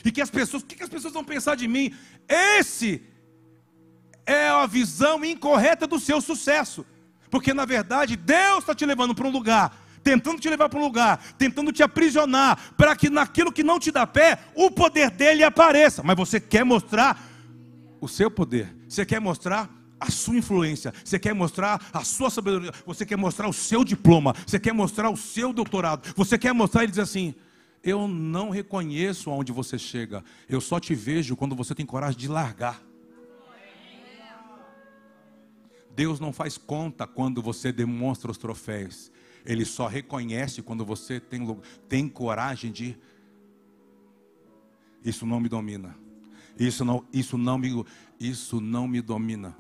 [0.05, 1.95] E que as pessoas, o que, as pessoas vão pensar de mim?
[2.29, 3.03] Esse
[4.25, 6.85] é a visão incorreta do seu sucesso.
[7.31, 10.85] Porque na verdade Deus está te levando para um lugar, tentando te levar para um
[10.85, 15.43] lugar, tentando te aprisionar, para que naquilo que não te dá pé, o poder dele
[15.43, 16.03] apareça.
[16.03, 17.21] Mas você quer mostrar
[18.01, 22.73] o seu poder, você quer mostrar a sua influência, você quer mostrar a sua sabedoria,
[22.85, 26.85] você quer mostrar o seu diploma, você quer mostrar o seu doutorado, você quer mostrar
[26.85, 27.35] e dizer assim:
[27.87, 30.25] eu não reconheço aonde você chega.
[30.49, 32.83] Eu só te vejo quando você tem coragem de largar.
[35.95, 39.11] Deus não faz conta quando você demonstra os troféus.
[39.45, 41.41] Ele só reconhece quando você tem,
[41.89, 42.99] tem coragem de.
[45.05, 45.97] Isso não me domina.
[46.59, 47.85] Isso não, isso não me,
[48.19, 49.57] isso não me domina.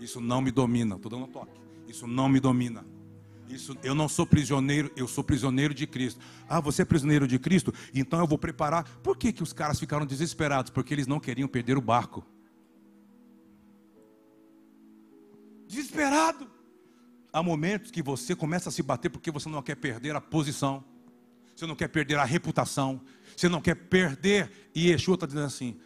[0.00, 0.96] Isso não me domina.
[0.96, 1.60] Estou dando um toque.
[1.86, 2.84] Isso não me domina.
[3.52, 6.18] Isso, eu não sou prisioneiro, eu sou prisioneiro de Cristo.
[6.48, 7.72] Ah, você é prisioneiro de Cristo?
[7.94, 8.84] Então eu vou preparar.
[9.02, 10.70] Por que, que os caras ficaram desesperados?
[10.70, 12.24] Porque eles não queriam perder o barco.
[15.66, 16.50] Desesperado.
[17.30, 20.82] Há momentos que você começa a se bater porque você não quer perder a posição,
[21.54, 23.02] você não quer perder a reputação,
[23.36, 24.50] você não quer perder.
[24.74, 25.78] E Yeshua está dizendo assim: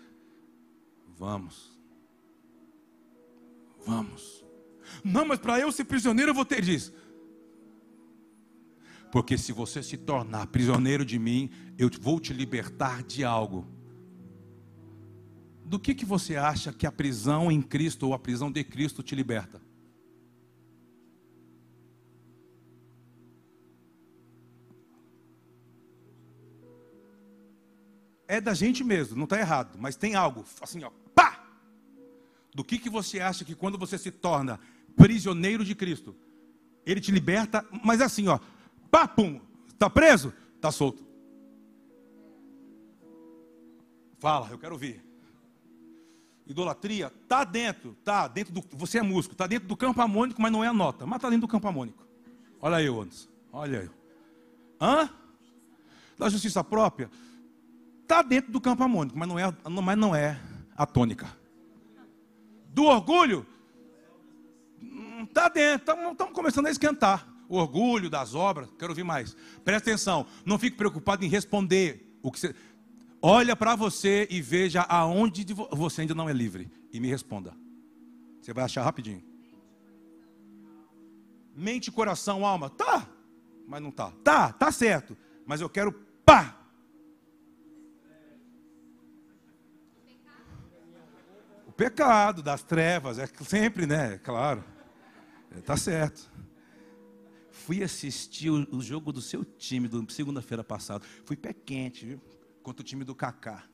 [1.16, 1.76] vamos,
[3.84, 4.44] vamos.
[5.02, 6.62] Não, mas para eu ser prisioneiro eu vou ter.
[6.62, 6.92] Diz,
[9.10, 13.66] porque se você se tornar prisioneiro de mim, eu vou te libertar de algo.
[15.64, 19.02] Do que, que você acha que a prisão em Cristo ou a prisão de Cristo
[19.02, 19.60] te liberta?
[28.28, 31.44] É da gente mesmo, não está errado, mas tem algo, assim, ó, pá!
[32.54, 34.58] Do que, que você acha que quando você se torna
[34.96, 36.16] prisioneiro de Cristo,
[36.84, 38.38] Ele te liberta, mas assim, ó,
[38.90, 39.40] Papum.
[39.68, 40.32] Está preso?
[40.54, 41.06] Está solto.
[44.18, 45.04] Fala, eu quero ouvir.
[46.46, 48.64] Idolatria está dentro, está dentro do.
[48.72, 51.04] Você é músico, está dentro do campo harmônico, mas não é a nota.
[51.04, 52.06] Mas está dentro do campo harmônico.
[52.60, 53.28] Olha aí, Anderson.
[53.52, 53.90] Olha aí.
[54.80, 55.10] Hã?
[56.16, 57.10] Da justiça própria.
[58.02, 60.40] Está dentro do campo harmônico, mas não é, mas não é
[60.76, 61.26] a tônica.
[62.68, 63.44] Do orgulho.
[65.28, 65.92] Está dentro.
[66.12, 68.68] Estamos começando a esquentar orgulho das obras.
[68.78, 69.36] Quero ouvir mais.
[69.64, 72.54] Presta atenção, não fique preocupado em responder o que você.
[73.22, 77.54] Olha para você e veja aonde você ainda não é livre e me responda.
[78.40, 79.22] Você vai achar rapidinho.
[81.54, 83.08] Mente, coração, alma, tá.
[83.66, 84.12] mas não tá.
[84.22, 85.90] Tá, tá certo, mas eu quero
[86.24, 86.54] pá.
[91.66, 94.18] O pecado das trevas, é sempre, né?
[94.18, 94.62] Claro.
[95.50, 96.30] É, tá certo.
[97.66, 101.04] Fui assistir o, o jogo do seu time, segunda-feira passada.
[101.24, 102.20] Fui pé quente, viu?
[102.62, 103.64] Contra o time do Kaká.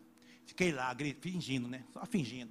[0.47, 1.85] Fiquei lá, fingindo, né?
[1.93, 2.51] Só fingindo.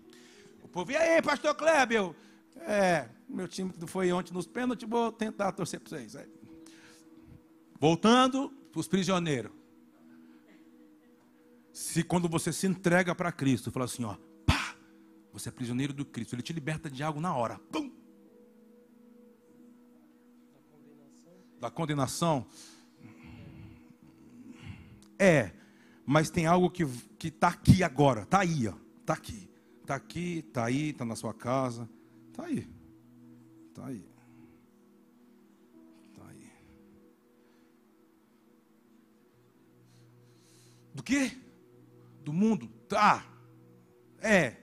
[0.61, 2.13] O povo, e aí, pastor Kleber?
[2.57, 6.15] É, meu time foi ontem nos pênaltis, vou tentar torcer para vocês.
[7.79, 9.51] Voltando para os prisioneiros.
[11.73, 14.75] Se quando você se entrega para Cristo, fala assim, ó, pá,
[15.33, 17.57] você é prisioneiro do Cristo, ele te liberta de algo na hora.
[17.71, 17.90] Pum!
[21.61, 22.45] Da condenação.
[25.17, 25.51] É,
[26.05, 26.83] mas tem algo que
[27.23, 28.65] está aqui agora, está aí,
[28.99, 29.49] está aqui.
[29.81, 31.89] Está aqui, está aí, está na sua casa,
[32.29, 32.67] está aí.
[33.67, 34.05] Está aí.
[36.09, 36.51] Está aí.
[40.93, 41.37] Do que?
[42.23, 42.67] Do mundo?
[42.87, 43.25] Tá.
[44.19, 44.60] É.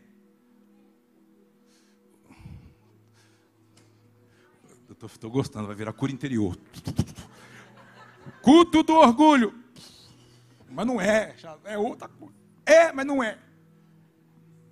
[4.90, 6.59] Estou gostando, vai virar cura interior.
[8.42, 9.55] Culto do orgulho.
[10.70, 12.35] Mas não é, é outra coisa.
[12.64, 13.38] É, mas não é.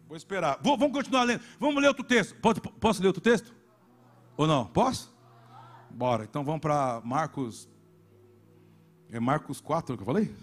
[0.09, 0.59] Vou esperar.
[0.63, 1.43] Vou, vamos continuar lendo.
[1.59, 2.35] Vamos ler outro texto.
[2.37, 3.55] Pode, posso ler outro texto?
[4.37, 4.67] Ou não?
[4.67, 5.15] Posso?
[5.91, 6.25] Bora.
[6.25, 7.69] Então vamos para Marcos.
[9.11, 10.35] É Marcos 4 que eu falei?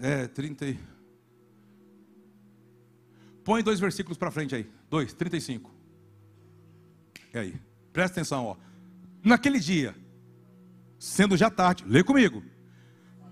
[0.00, 0.66] É, 30.
[0.66, 0.78] E...
[3.44, 4.70] Põe dois versículos para frente aí.
[4.90, 5.70] Dois, 35.
[7.32, 7.65] É aí.
[7.96, 8.56] Presta atenção, ó.
[9.24, 9.96] Naquele dia,
[10.98, 12.44] sendo já tarde, lê comigo.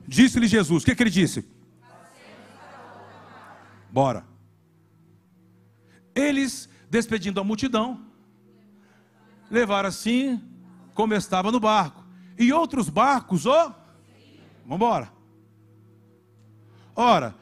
[0.09, 1.47] Disse-lhe Jesus, o que, que ele disse?
[3.91, 4.25] Bora.
[6.15, 8.07] Eles, despedindo a multidão,
[9.51, 10.43] levaram assim
[10.95, 12.03] como estava no barco.
[12.39, 13.75] E outros barcos, ó, oh,
[14.63, 15.13] vamos embora.
[16.97, 17.35] Ora,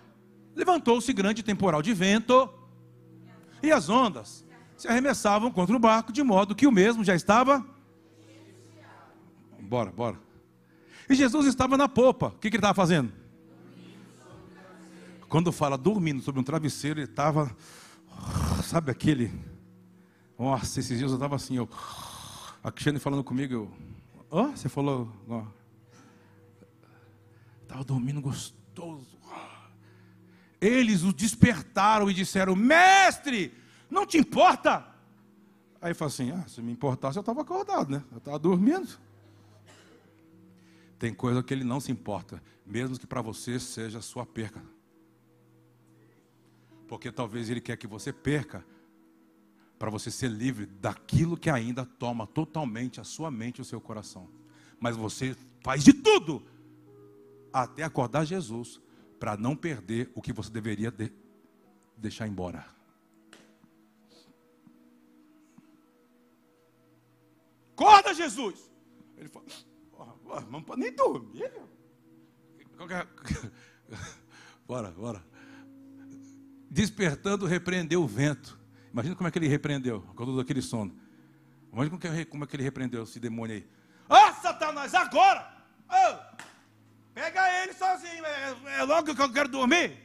[0.57, 2.53] levantou-se grande temporal de vento,
[3.63, 4.45] e as ondas
[4.77, 7.65] se arremessavam contra o barco, de modo que o mesmo já estava.
[9.61, 10.19] Bora, bora.
[11.09, 12.27] E Jesus estava na popa.
[12.29, 13.13] O que, que ele estava fazendo?
[15.29, 17.55] Quando fala dormindo sobre um travesseiro, ele estava.
[18.65, 19.33] Sabe aquele.
[20.39, 21.69] Nossa, esses dias eu estava assim, eu.
[22.63, 23.73] A Cristiane falando comigo, eu.
[24.31, 25.11] Oh, você falou.
[27.63, 29.19] Estava dormindo gostoso.
[30.61, 33.55] Eles o despertaram e disseram: Mestre,
[33.93, 34.85] não te importa?
[35.81, 38.03] Aí falou assim: Ah, se me importasse, eu estava acordado, né?
[38.11, 38.89] Eu estava dormindo.
[40.99, 44.63] Tem coisa que ele não se importa, mesmo que para você seja sua perca.
[46.89, 48.65] Porque talvez ele quer que você perca
[49.79, 53.81] para você ser livre daquilo que ainda toma totalmente a sua mente e o seu
[53.81, 54.29] coração.
[54.79, 56.47] Mas você faz de tudo
[57.53, 58.81] até acordar Jesus
[59.19, 61.13] para não perder o que você deveria de
[61.97, 62.65] deixar embora.
[67.83, 68.71] Acorda, Jesus!
[69.17, 69.45] Ele fala,
[70.49, 71.51] não pode nem dormir.
[74.67, 75.23] Bora, bora.
[76.71, 78.59] Despertando, repreendeu o vento.
[78.93, 80.97] Imagina como é que ele repreendeu, quando daquele sono.
[81.73, 83.69] Imagina como é, como é que ele repreendeu esse demônio aí.
[84.09, 85.67] Ah, oh, Satanás, agora!
[85.91, 86.17] Oh,
[87.13, 89.99] pega ele sozinho, é, é logo que eu quero dormir.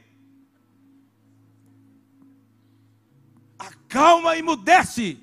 [3.58, 5.22] Acalma e mudece.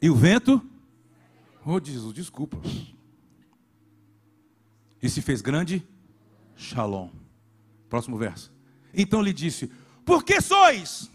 [0.00, 0.75] E o vento?
[1.68, 2.56] Oh, Jesus, desculpa
[5.02, 5.86] e se fez grande
[6.56, 7.10] Shalom.
[7.88, 8.52] Próximo verso.
[8.94, 9.70] Então lhe disse:
[10.04, 11.10] Por que sois?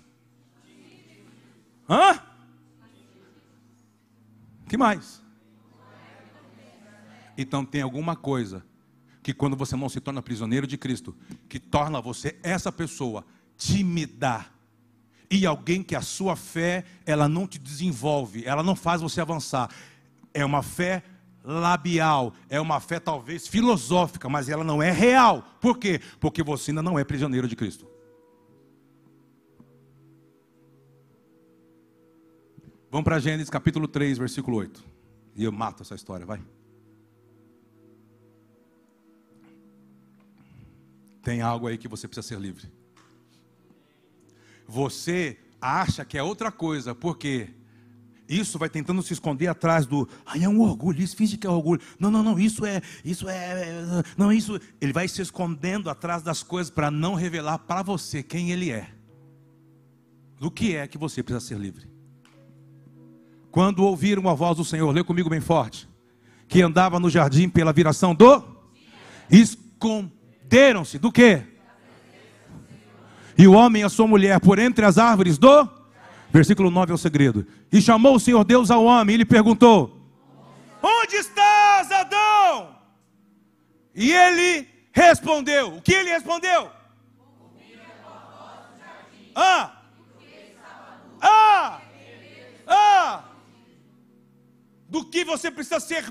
[1.89, 2.21] Hã?
[4.69, 5.21] que mais?
[7.37, 8.63] Então tem alguma coisa
[9.23, 11.15] que quando você não se torna prisioneiro de Cristo,
[11.49, 13.25] que torna você essa pessoa
[13.57, 14.45] tímida
[15.29, 19.69] e alguém que a sua fé ela não te desenvolve, ela não faz você avançar.
[20.33, 21.03] É uma fé
[21.43, 25.43] labial, é uma fé talvez filosófica, mas ela não é real.
[25.59, 25.99] Por quê?
[26.19, 27.87] Porque você ainda não é prisioneiro de Cristo.
[32.91, 34.83] Vamos para Gênesis capítulo 3, versículo 8.
[35.35, 36.41] E eu mato essa história, vai.
[41.23, 42.69] Tem algo aí que você precisa ser livre.
[44.67, 47.49] Você acha que é outra coisa, por quê?
[48.31, 51.49] Isso vai tentando se esconder atrás do, ai, é um orgulho, isso finge que é
[51.49, 51.81] orgulho.
[51.99, 54.57] Não, não, não, isso é, isso é, não, isso.
[54.79, 58.87] Ele vai se escondendo atrás das coisas para não revelar para você quem ele é.
[60.39, 61.91] Do que é que você precisa ser livre.
[63.51, 65.89] Quando ouviram a voz do Senhor, lê comigo bem forte,
[66.47, 68.41] que andava no jardim pela viração do
[69.29, 71.43] esconderam-se do quê?
[73.37, 75.80] E o homem e a sua mulher por entre as árvores do
[76.31, 77.45] versículo 9 é o segredo.
[77.71, 79.99] E chamou o Senhor Deus ao homem e lhe perguntou:
[80.81, 82.75] Onde estás, Adão?
[83.93, 86.71] E ele respondeu: O que ele respondeu?
[89.35, 89.77] Ah!
[91.21, 91.81] Ah!
[92.67, 93.23] Ah!
[94.89, 96.03] Do que você precisa ser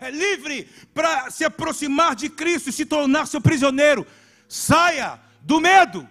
[0.00, 4.06] é, livre para se aproximar de Cristo e se tornar seu prisioneiro.
[4.46, 6.06] Saia do medo.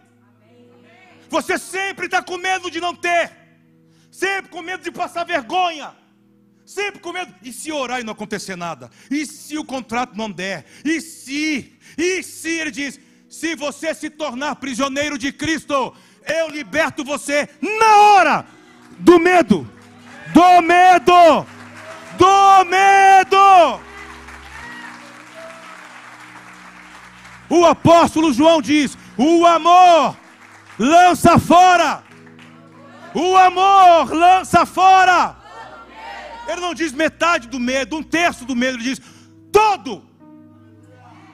[1.30, 3.32] Você sempre está com medo de não ter,
[4.18, 5.96] sempre com medo de passar vergonha,
[6.66, 7.32] sempre com medo.
[7.44, 8.90] E se orar e não acontecer nada?
[9.12, 10.66] E se o contrato não der?
[10.84, 11.78] E se?
[11.96, 13.00] E se ele diz:
[13.30, 15.94] se você se tornar prisioneiro de Cristo,
[16.26, 18.46] eu liberto você na hora
[18.98, 19.70] do medo,
[20.34, 21.46] do medo,
[22.18, 23.80] do medo.
[27.52, 30.18] O apóstolo João diz: o amor
[30.80, 32.07] lança fora.
[33.20, 35.36] O amor lança fora.
[36.48, 39.02] Ele não diz metade do medo, um terço do medo, ele diz
[39.52, 40.06] todo.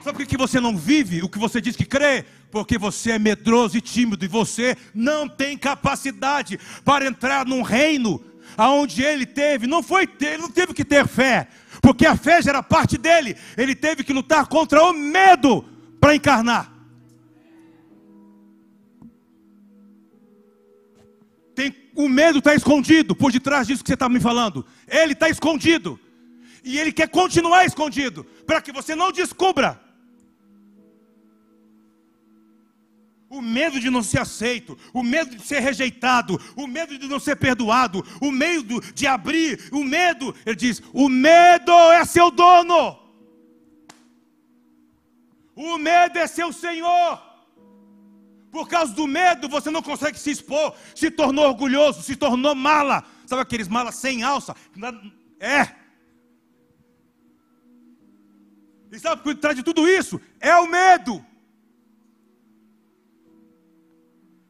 [0.02, 2.24] Sabe por que você não vive o que você diz que crê?
[2.50, 8.24] Porque você é medroso e tímido e você não tem capacidade para entrar num reino
[8.56, 11.48] aonde ele teve, não foi ele não teve que ter fé,
[11.82, 13.36] porque a fé já era parte dele.
[13.58, 15.62] Ele teve que lutar contra o medo
[16.00, 16.73] para encarnar.
[21.94, 24.66] O medo está escondido por detrás disso que você está me falando.
[24.86, 25.98] Ele está escondido.
[26.64, 28.24] E ele quer continuar escondido.
[28.46, 29.80] Para que você não descubra.
[33.28, 37.18] O medo de não ser aceito, o medo de ser rejeitado, o medo de não
[37.18, 42.96] ser perdoado, o medo de abrir, o medo, ele diz: o medo é seu dono,
[45.56, 47.20] o medo é seu senhor.
[48.54, 53.02] Por causa do medo, você não consegue se expor, se tornou orgulhoso, se tornou mala.
[53.26, 54.54] Sabe aqueles malas sem alça?
[55.40, 55.74] É.
[58.92, 60.20] E sabe por trás de tudo isso?
[60.38, 61.26] É o medo.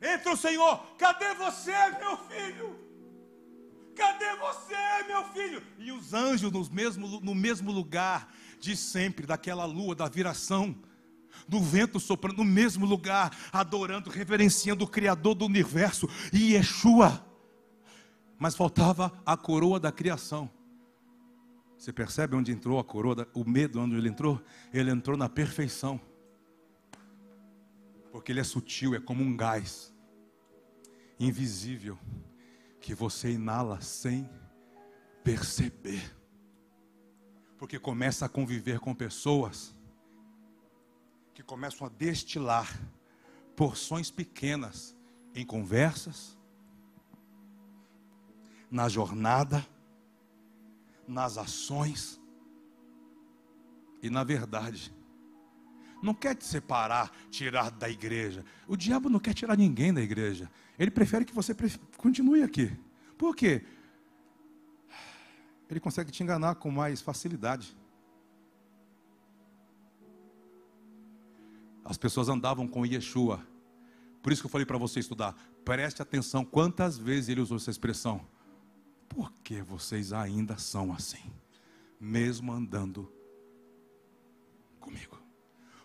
[0.02, 2.78] Entra o Senhor, cadê você, meu filho?
[3.96, 5.62] Cadê você, meu filho?
[5.78, 8.30] E os anjos no mesmo, no mesmo lugar
[8.60, 10.78] de sempre, daquela lua, da viração
[11.48, 17.24] do vento soprando no mesmo lugar, adorando, reverenciando o Criador do universo e Yeshua.
[18.38, 20.50] Mas faltava a coroa da criação.
[21.76, 24.42] Você percebe onde entrou a coroa, o medo onde ele entrou?
[24.72, 26.00] Ele entrou na perfeição.
[28.10, 29.92] Porque ele é sutil, é como um gás
[31.18, 31.98] invisível
[32.80, 34.28] que você inala sem
[35.22, 36.14] perceber.
[37.58, 39.73] Porque começa a conviver com pessoas
[41.34, 42.80] que começam a destilar
[43.56, 44.96] porções pequenas
[45.34, 46.38] em conversas,
[48.70, 49.66] na jornada,
[51.06, 52.20] nas ações
[54.00, 54.94] e na verdade.
[56.00, 58.44] Não quer te separar, tirar da igreja.
[58.68, 60.50] O diabo não quer tirar ninguém da igreja.
[60.78, 61.54] Ele prefere que você
[61.96, 62.76] continue aqui.
[63.16, 63.64] Por quê?
[65.68, 67.76] Ele consegue te enganar com mais facilidade.
[71.84, 73.46] As pessoas andavam com Yeshua.
[74.22, 75.36] Por isso que eu falei para você estudar.
[75.64, 78.26] Preste atenção quantas vezes ele usou essa expressão.
[79.08, 81.30] Por que vocês ainda são assim?
[82.00, 83.12] Mesmo andando
[84.80, 85.18] comigo.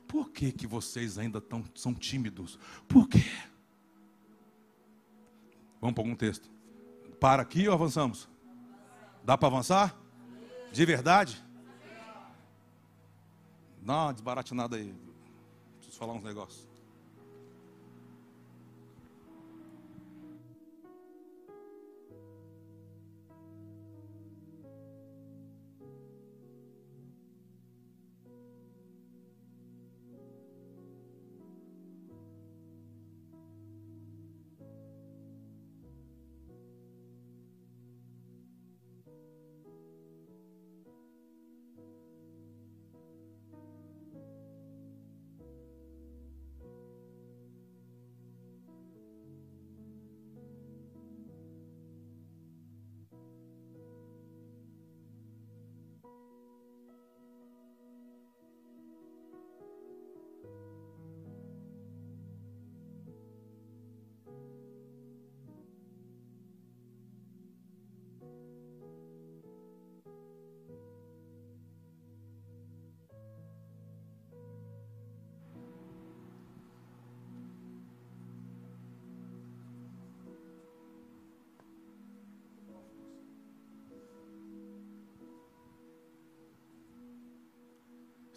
[0.08, 2.58] Por que, que vocês ainda tão, são tímidos?
[2.88, 3.24] Por quê?
[5.82, 6.50] Vamos para algum texto.
[7.20, 8.28] Para aqui ou avançamos?
[9.24, 9.96] Dá para avançar?
[10.72, 11.44] De verdade?
[13.82, 15.09] Dá uma desbaratinada aí
[16.00, 16.69] falar uns negócios.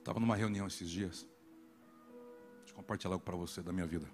[0.02, 1.28] Estava numa reunião esses dias.
[2.58, 4.10] Deixa eu compartilhar algo para você da minha vida.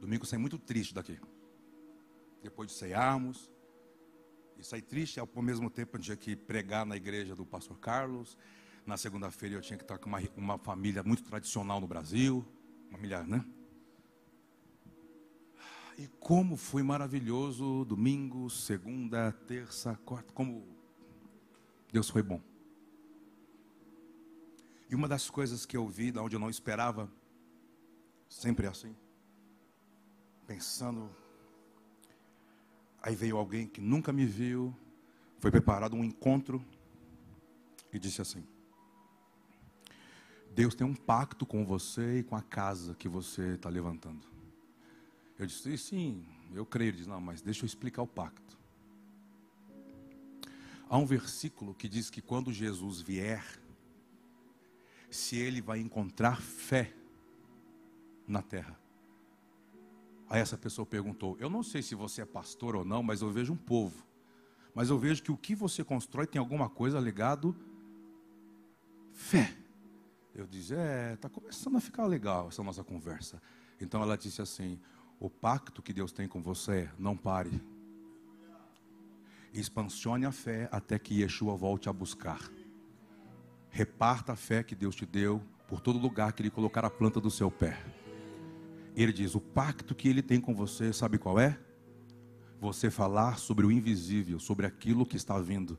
[0.00, 1.20] Domingo eu saí muito triste daqui.
[2.42, 3.52] Depois de cearmos.
[4.56, 8.38] E saí triste, ao mesmo tempo eu tinha que pregar na igreja do pastor Carlos.
[8.86, 12.42] Na segunda-feira eu tinha que estar com uma, uma família muito tradicional no Brasil.
[12.90, 13.44] Família, né?
[15.98, 20.66] E como foi maravilhoso domingo, segunda, terça, quarta, como
[21.92, 22.53] Deus foi bom.
[24.88, 27.10] E uma das coisas que eu vi, da onde eu não esperava,
[28.28, 28.94] sempre é assim,
[30.46, 31.10] pensando,
[33.02, 34.74] aí veio alguém que nunca me viu,
[35.38, 36.64] foi preparado um encontro
[37.92, 38.46] e disse assim:
[40.54, 44.26] Deus tem um pacto com você e com a casa que você está levantando.
[45.38, 46.90] Eu disse, sim, eu creio.
[46.90, 48.56] Ele disse, não, mas deixa eu explicar o pacto.
[50.88, 53.44] Há um versículo que diz que quando Jesus vier,
[55.14, 56.92] se ele vai encontrar fé
[58.26, 58.78] na terra.
[60.28, 63.30] Aí essa pessoa perguntou: Eu não sei se você é pastor ou não, mas eu
[63.30, 64.04] vejo um povo.
[64.74, 67.56] Mas eu vejo que o que você constrói tem alguma coisa ligado
[69.12, 69.56] fé.
[70.34, 73.40] Eu disse: É, está começando a ficar legal essa nossa conversa.
[73.80, 74.80] Então ela disse assim:
[75.20, 77.62] o pacto que Deus tem com você não pare.
[79.52, 82.40] Expansione a fé até que Yeshua volte a buscar.
[83.74, 87.20] Reparta a fé que Deus te deu por todo lugar que Ele colocar a planta
[87.20, 87.76] do seu pé.
[88.94, 91.58] Ele diz: o pacto que Ele tem com você, sabe qual é?
[92.60, 95.76] Você falar sobre o invisível, sobre aquilo que está vindo.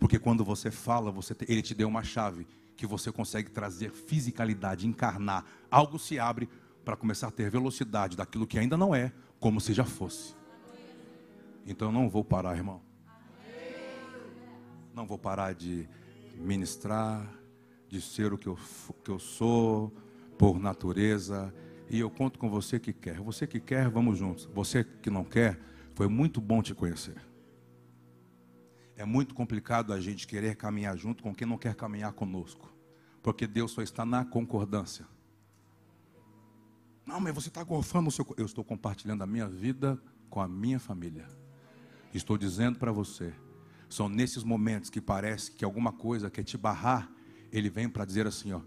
[0.00, 2.44] Porque quando você fala, você te, Ele te deu uma chave
[2.76, 5.44] que você consegue trazer fisicalidade, encarnar.
[5.70, 6.48] Algo se abre
[6.84, 10.34] para começar a ter velocidade daquilo que ainda não é, como se já fosse.
[11.64, 12.82] Então eu não vou parar, irmão.
[14.92, 15.88] Não vou parar de
[16.38, 17.38] ministrar,
[17.88, 18.58] de ser o que eu,
[19.04, 19.92] que eu sou,
[20.38, 21.52] por natureza.
[21.90, 23.20] E eu conto com você que quer.
[23.20, 24.48] Você que quer, vamos juntos.
[24.54, 25.58] Você que não quer,
[25.94, 27.16] foi muito bom te conhecer.
[28.96, 32.72] É muito complicado a gente querer caminhar junto com quem não quer caminhar conosco.
[33.22, 35.06] Porque Deus só está na concordância.
[37.06, 38.26] Não, mas você está golfando o seu.
[38.36, 41.26] Eu estou compartilhando a minha vida com a minha família.
[42.12, 43.32] Estou dizendo para você.
[43.88, 47.10] São nesses momentos que parece que alguma coisa quer te barrar.
[47.50, 48.60] Ele vem para dizer assim: ó,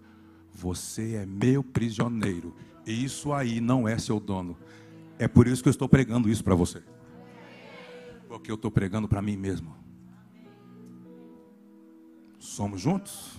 [0.52, 2.56] você é meu prisioneiro.
[2.86, 4.58] E isso aí não é seu dono.
[5.20, 6.82] É por isso que eu estou pregando isso para você.
[8.28, 9.76] Porque eu estou pregando para mim mesmo.
[12.40, 13.38] Somos juntos?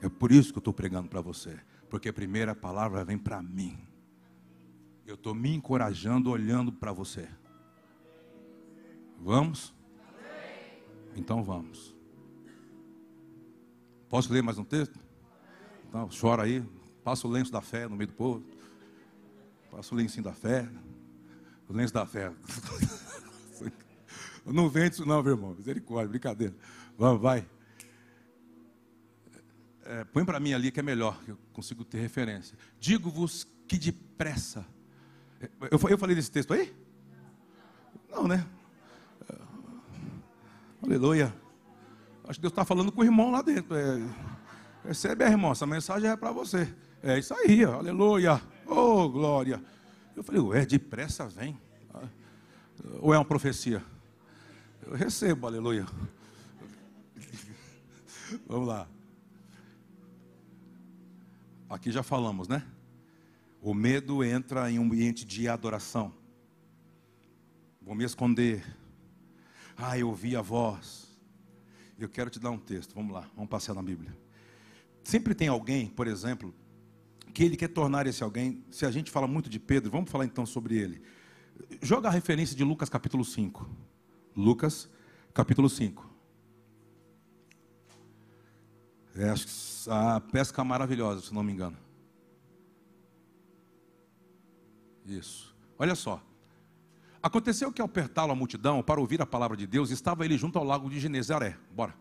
[0.00, 1.58] É por isso que eu estou pregando para você
[1.94, 3.78] porque a primeira palavra vem para mim.
[5.06, 7.28] Eu estou me encorajando olhando para você.
[9.20, 9.72] Vamos?
[11.16, 11.94] Então vamos.
[14.08, 14.98] Posso ler mais um texto?
[15.88, 16.64] Então, chora aí.
[17.02, 18.44] Passa o lenço da fé no meio do povo.
[19.70, 20.68] Passa o lencinho da fé.
[21.68, 22.32] O lenço da fé.
[24.46, 25.54] não vende isso não, meu irmão.
[25.54, 26.54] Misericórdia, brincadeira.
[26.96, 27.46] Vamos, vai.
[29.84, 32.56] É, põe para mim ali que é melhor, que eu consigo ter referência.
[32.80, 34.66] Digo-vos que depressa.
[35.70, 36.74] Eu, eu falei desse texto aí?
[38.08, 38.46] Não, né?
[40.84, 41.34] Aleluia.
[42.24, 43.74] Acho que Deus está falando com o irmão lá dentro.
[43.74, 44.06] É,
[44.84, 46.70] recebe, irmão, essa mensagem é para você.
[47.02, 48.38] É isso aí, ó, aleluia.
[48.66, 49.64] Oh, glória.
[50.14, 51.58] Eu falei, ué, depressa vem.
[53.00, 53.82] Ou é uma profecia?
[54.82, 55.86] Eu recebo, aleluia.
[58.46, 58.86] Vamos lá.
[61.70, 62.62] Aqui já falamos, né?
[63.62, 66.12] O medo entra em um ambiente de adoração.
[67.80, 68.62] Vou me esconder.
[69.76, 71.08] Ah, eu ouvi a voz.
[71.98, 72.94] Eu quero te dar um texto.
[72.94, 74.16] Vamos lá, vamos passear na Bíblia.
[75.02, 76.54] Sempre tem alguém, por exemplo,
[77.32, 78.64] que ele quer tornar esse alguém.
[78.70, 81.02] Se a gente fala muito de Pedro, vamos falar então sobre ele.
[81.82, 83.68] Joga a referência de Lucas capítulo 5.
[84.36, 84.88] Lucas
[85.32, 86.14] capítulo 5.
[89.16, 89.32] É,
[89.90, 91.76] a pesca maravilhosa, se não me engano.
[95.06, 95.54] Isso.
[95.78, 96.22] Olha só.
[97.24, 100.58] Aconteceu que ao apertá-lo a multidão para ouvir a palavra de Deus, estava ele junto
[100.58, 101.56] ao lago de Genezaré.
[101.74, 101.94] Bora.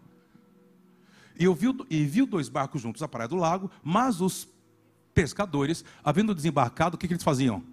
[1.39, 4.49] E, ouviu, e viu dois barcos juntos à praia do lago, mas os
[5.13, 7.63] pescadores, havendo desembarcado, o que, que eles faziam?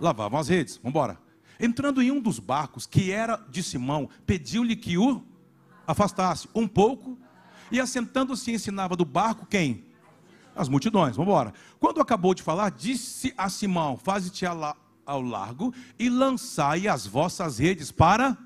[0.00, 0.78] Lavavam as redes.
[0.78, 1.18] Vamos embora.
[1.60, 5.22] Entrando em um dos barcos, que era de Simão, pediu-lhe que o
[5.86, 7.18] afastasse um pouco
[7.70, 9.84] e assentando-se ensinava do barco quem?
[10.56, 11.14] As multidões.
[11.14, 11.52] Vamos embora.
[11.78, 14.46] Quando acabou de falar, disse a Simão: Faze-te
[15.06, 18.36] ao largo e lançai as vossas redes para.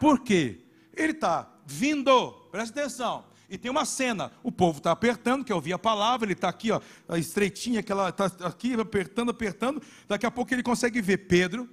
[0.00, 0.60] Por quê?
[0.94, 3.24] Ele está vindo, presta atenção.
[3.50, 6.70] E tem uma cena, o povo está apertando, quer ouvir a palavra, ele está aqui,
[6.70, 6.80] ó,
[7.16, 9.82] estreitinha, aquela, está aqui apertando, apertando.
[10.06, 11.68] Daqui a pouco ele consegue ver Pedro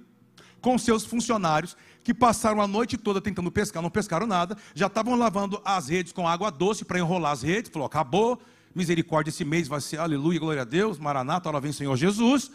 [0.60, 5.16] com seus funcionários que passaram a noite toda tentando pescar, não pescaram nada, já estavam
[5.16, 7.70] lavando as redes com água doce para enrolar as redes.
[7.70, 8.40] Falou: acabou,
[8.74, 12.50] misericórdia, esse mês vai ser, aleluia, glória a Deus, Maranata, ela vem Senhor Jesus.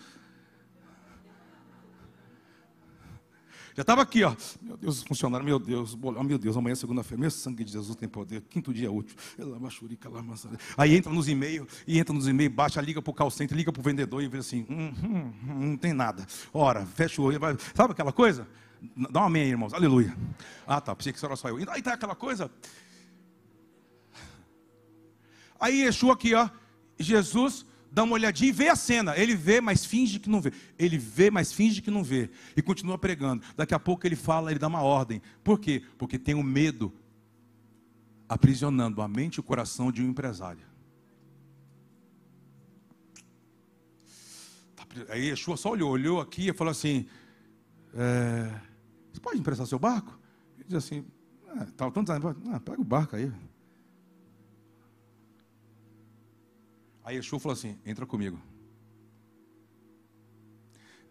[3.75, 4.35] Já estava aqui, ó.
[4.61, 7.95] Meu Deus, funcionário, meu Deus, oh, meu Deus, amanhã é segunda-feira, meu sangue de Jesus
[7.95, 9.15] tem poder, quinto dia útil.
[10.77, 13.79] Aí entra nos e-mails, e entra nos e-mails, baixa, liga para o call liga para
[13.79, 16.25] o vendedor e vê assim, hum, hum, hum, não tem nada.
[16.53, 17.55] Ora, fecha o olho, vai.
[17.73, 18.47] sabe aquela coisa?
[19.11, 20.15] Dá um amém, irmãos, aleluia.
[20.67, 21.57] Ah, tá, pensei que isso era só eu.
[21.69, 22.51] Aí tá aquela coisa.
[25.59, 26.49] Aí Yeshua aqui, ó,
[26.99, 29.17] Jesus dá uma olhadinha e vê a cena.
[29.17, 30.53] Ele vê, mas finge que não vê.
[30.79, 32.29] Ele vê, mas finge que não vê.
[32.55, 33.43] E continua pregando.
[33.55, 35.21] Daqui a pouco ele fala, ele dá uma ordem.
[35.43, 35.83] Por quê?
[35.97, 36.93] Porque tem o medo
[38.29, 40.65] aprisionando a mente e o coração de um empresário.
[44.75, 47.05] Tá aí Yeshua só olhou, olhou aqui e falou assim:
[47.93, 48.49] é,
[49.11, 50.17] Você pode emprestar seu barco?
[50.55, 51.05] Ele diz assim:
[51.49, 53.29] ah, tantos anos, ah, pega o barco aí.
[57.03, 58.39] Aí Yeshua falou assim: entra comigo.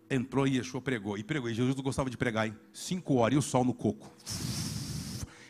[0.08, 1.16] Entrou e Yeshua pregou.
[1.16, 1.48] E pregou.
[1.48, 3.34] E Jesus gostava de pregar em cinco horas.
[3.34, 4.10] E o sol no coco.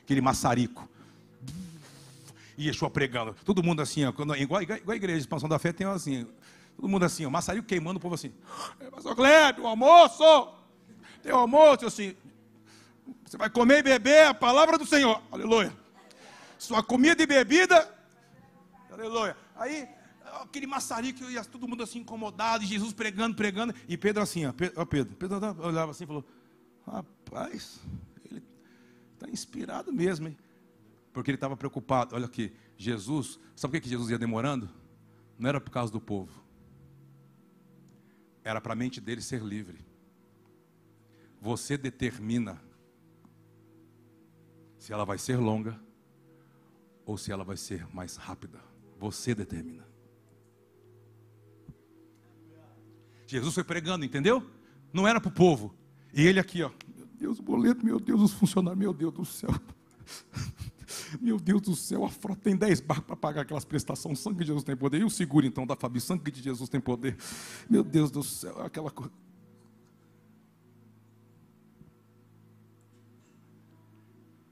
[0.03, 0.89] Aquele maçarico.
[2.59, 3.35] E Yeshua pregando.
[3.45, 6.27] Todo mundo assim, ó, quando, igual, igual, a igreja de expansão da fé tem assim.
[6.77, 8.33] Todo mundo assim, o maçarico queimando, o povo assim.
[8.91, 10.23] Pastor Cleber, o almoço!
[11.23, 12.17] Tem o almoço, assim.
[13.25, 15.23] Você vai comer e beber a palavra do Senhor.
[15.31, 15.73] Aleluia.
[16.59, 17.89] Sua comida e bebida.
[18.91, 19.37] Aleluia.
[19.57, 19.89] Aí
[20.43, 24.53] aquele maçarico, e todo mundo assim incomodado, e Jesus pregando, pregando, e Pedro assim, ó,
[24.53, 26.25] Pedro, Pedro, Pedro olhava assim e falou:
[26.87, 27.81] Rapaz,
[28.25, 28.43] ele
[29.15, 30.37] está inspirado mesmo, hein?
[31.13, 32.15] Porque ele estava preocupado.
[32.15, 34.71] Olha aqui, Jesus, sabe por que Jesus ia demorando?
[35.39, 36.43] Não era por causa do povo,
[38.45, 39.85] era para a mente dele ser livre.
[41.41, 42.61] Você determina
[44.79, 45.81] se ela vai ser longa
[47.05, 48.61] ou se ela vai ser mais rápida.
[48.99, 49.90] Você determina.
[53.31, 54.45] Jesus foi pregando, entendeu?
[54.93, 55.73] Não era para o povo.
[56.13, 56.71] E ele aqui, ó.
[56.97, 59.51] Meu Deus, o boleto, meu Deus, os funcionários, meu Deus do céu.
[61.21, 64.19] Meu Deus do céu, a frota tem 10 barcos para pagar aquelas prestações.
[64.19, 65.01] Sangue de Jesus tem poder.
[65.01, 67.17] E o seguro então da Fabi, sangue de Jesus tem poder.
[67.69, 69.13] Meu Deus do céu, aquela coisa.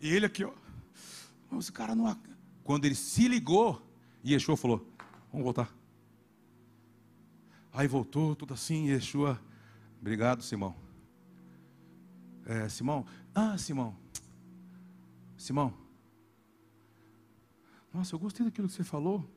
[0.00, 0.52] E ele aqui, ó.
[1.50, 2.16] Mas o cara não.
[2.62, 3.80] Quando ele se ligou,
[4.24, 4.86] Yeshua falou:
[5.32, 5.77] Vamos voltar.
[7.72, 9.40] Aí voltou, tudo assim, Yeshua.
[10.00, 10.74] Obrigado, Simão.
[12.46, 13.04] É, Simão,
[13.34, 13.94] ah, Simão.
[15.36, 15.74] Simão.
[17.92, 19.28] Nossa, eu gostei daquilo que você falou.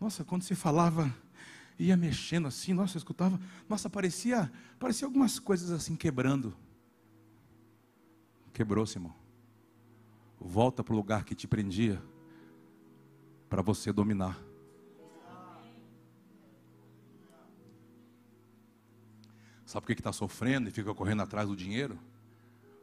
[0.00, 1.14] Nossa, quando você falava,
[1.78, 3.38] ia mexendo assim, nossa, eu escutava.
[3.68, 6.54] Nossa, parecia, parecia algumas coisas assim quebrando.
[8.52, 9.14] Quebrou, Simão.
[10.40, 12.02] Volta para o lugar que te prendia,
[13.48, 14.38] para você dominar.
[19.74, 21.98] Sabe por que está sofrendo e fica correndo atrás do dinheiro?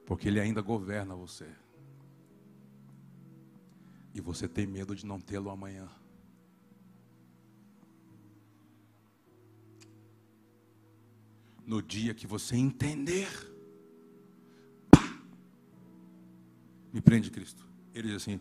[0.06, 1.48] Porque ele ainda governa você.
[4.14, 5.90] E você tem medo de não tê-lo amanhã.
[11.66, 13.30] No dia que você entender,
[14.90, 15.18] pá,
[16.92, 17.66] me prende Cristo.
[17.94, 18.38] Ele diz assim: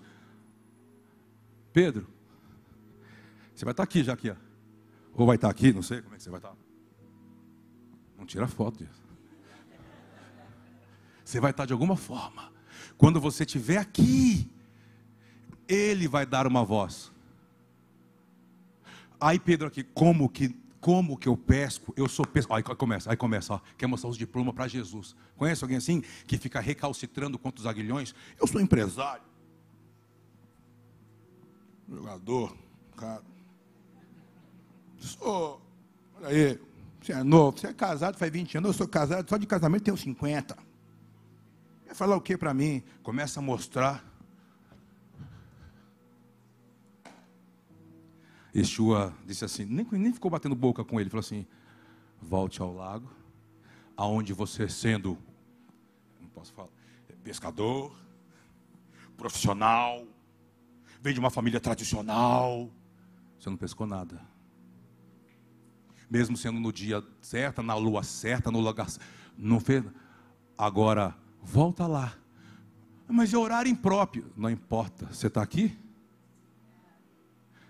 [1.73, 2.09] Pedro,
[3.55, 4.37] você vai estar aqui já aqui, ó.
[5.15, 6.60] ou vai estar aqui, não sei como é que você vai estar.
[8.21, 9.03] Não tira foto disso.
[11.25, 12.53] Você vai estar de alguma forma.
[12.99, 14.51] Quando você estiver aqui,
[15.67, 17.11] Ele vai dar uma voz.
[19.19, 21.93] Aí Pedro aqui, como que como que eu pesco?
[21.95, 22.55] Eu sou pesco.
[22.55, 25.15] Aí começa, aí começa, ó, quer mostrar os diplomas para Jesus.
[25.37, 28.15] Conhece alguém assim que fica recalcitrando contra os aguilhões?
[28.41, 29.23] Eu sou empresário,
[31.87, 32.57] jogador,
[32.97, 33.23] cara.
[34.99, 35.61] Sou,
[36.17, 36.70] olha aí,
[37.01, 39.85] você é novo, você é casado faz 20 anos, eu sou casado, só de casamento
[39.85, 40.57] tenho 50.
[41.87, 42.83] Quer falar o que para mim?
[43.03, 44.05] Começa a mostrar.
[48.55, 51.47] Yeshua disse assim, nem, nem ficou batendo boca com ele, falou assim:
[52.21, 53.11] volte ao lago,
[53.97, 55.17] aonde você sendo,
[56.21, 56.69] não posso falar,
[57.23, 57.97] pescador,
[59.17, 60.05] profissional,
[61.01, 62.71] vem de uma família tradicional,
[63.39, 64.30] você não pescou nada
[66.11, 68.89] mesmo sendo no dia certo, na lua certa, no lugar
[69.39, 69.85] não fez.
[70.59, 72.13] Agora, volta lá.
[73.09, 74.31] Mas é horário impróprio.
[74.37, 75.07] Não importa.
[75.07, 75.77] Você está aqui?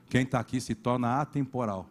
[0.09, 1.89] Quem está aqui se torna atemporal.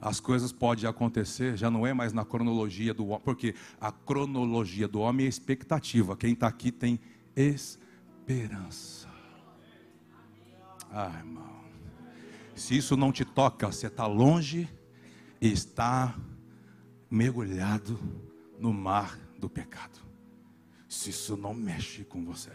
[0.00, 4.86] As coisas podem acontecer, já não é mais na cronologia do homem, porque a cronologia
[4.86, 6.16] do homem é expectativa.
[6.16, 7.00] Quem está aqui tem
[7.34, 9.08] esperança.
[10.90, 11.57] Ah, irmão.
[12.58, 14.68] Se isso não te toca, você está longe
[15.40, 16.14] e está
[17.10, 17.98] mergulhado
[18.58, 20.00] no mar do pecado.
[20.88, 22.50] Se isso não mexe com você.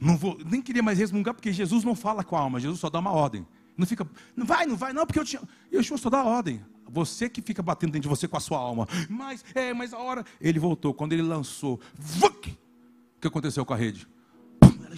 [0.00, 2.90] Não vou, nem queria mais resmungar, porque Jesus não fala com a alma, Jesus só
[2.90, 3.46] dá uma ordem.
[3.76, 5.38] Não fica, não vai, não vai, não, porque eu te,
[5.70, 6.64] eu só dá ordem.
[6.88, 8.88] Você que fica batendo dentro de você com a sua alma.
[9.08, 10.24] Mas, é, mas a hora.
[10.40, 14.08] Ele voltou, quando ele lançou, vuc, o que aconteceu com a rede?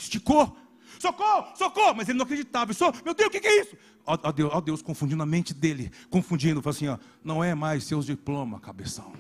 [0.03, 0.57] Esticou.
[0.99, 1.95] Socorro, socorro!
[1.97, 2.73] Mas ele não acreditava.
[3.05, 3.77] Meu Deus, o que, que é isso?
[4.07, 7.55] Ó, ó, Deus, ó Deus, confundindo a mente dele, confundindo, falou assim: ó, não é
[7.55, 9.13] mais seus diplomas, cabeção.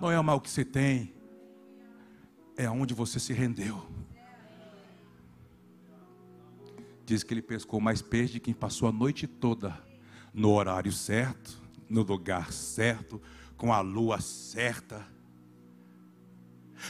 [0.00, 1.14] Não é mais o que você tem.
[2.56, 3.86] É aonde você se rendeu.
[7.06, 9.78] Diz que ele pescou mais peixe de quem passou a noite toda
[10.32, 13.20] no horário certo, no lugar certo,
[13.56, 15.06] com a lua certa.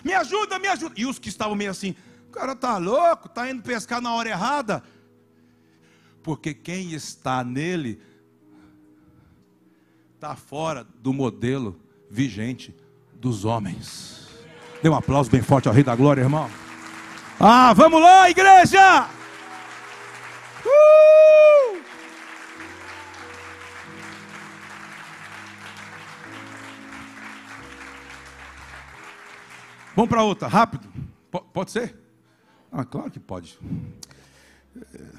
[0.05, 0.95] Me ajuda, me ajuda.
[0.97, 1.95] E os que estavam meio assim,
[2.33, 4.83] o cara tá louco, tá indo pescar na hora errada.
[6.23, 8.01] Porque quem está nele
[10.15, 11.79] está fora do modelo
[12.11, 12.75] vigente
[13.13, 14.31] dos homens.
[14.83, 16.51] Dê um aplauso bem forte ao Rei da Glória, irmão.
[17.39, 19.11] Ah, vamos lá, igreja!
[20.65, 21.83] Uh!
[29.95, 30.89] Vamos para outra, rápido.
[31.31, 32.02] P pode ser?
[32.73, 33.59] Ah, claro que pode.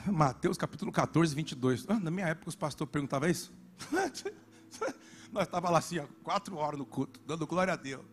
[0.08, 1.86] É, Mateus capítulo 14, 22.
[1.88, 3.54] Ah, na minha época os pastores perguntavam isso.
[5.32, 8.04] Nós estávamos lá assim, ó, quatro horas no culto, dando glória a Deus.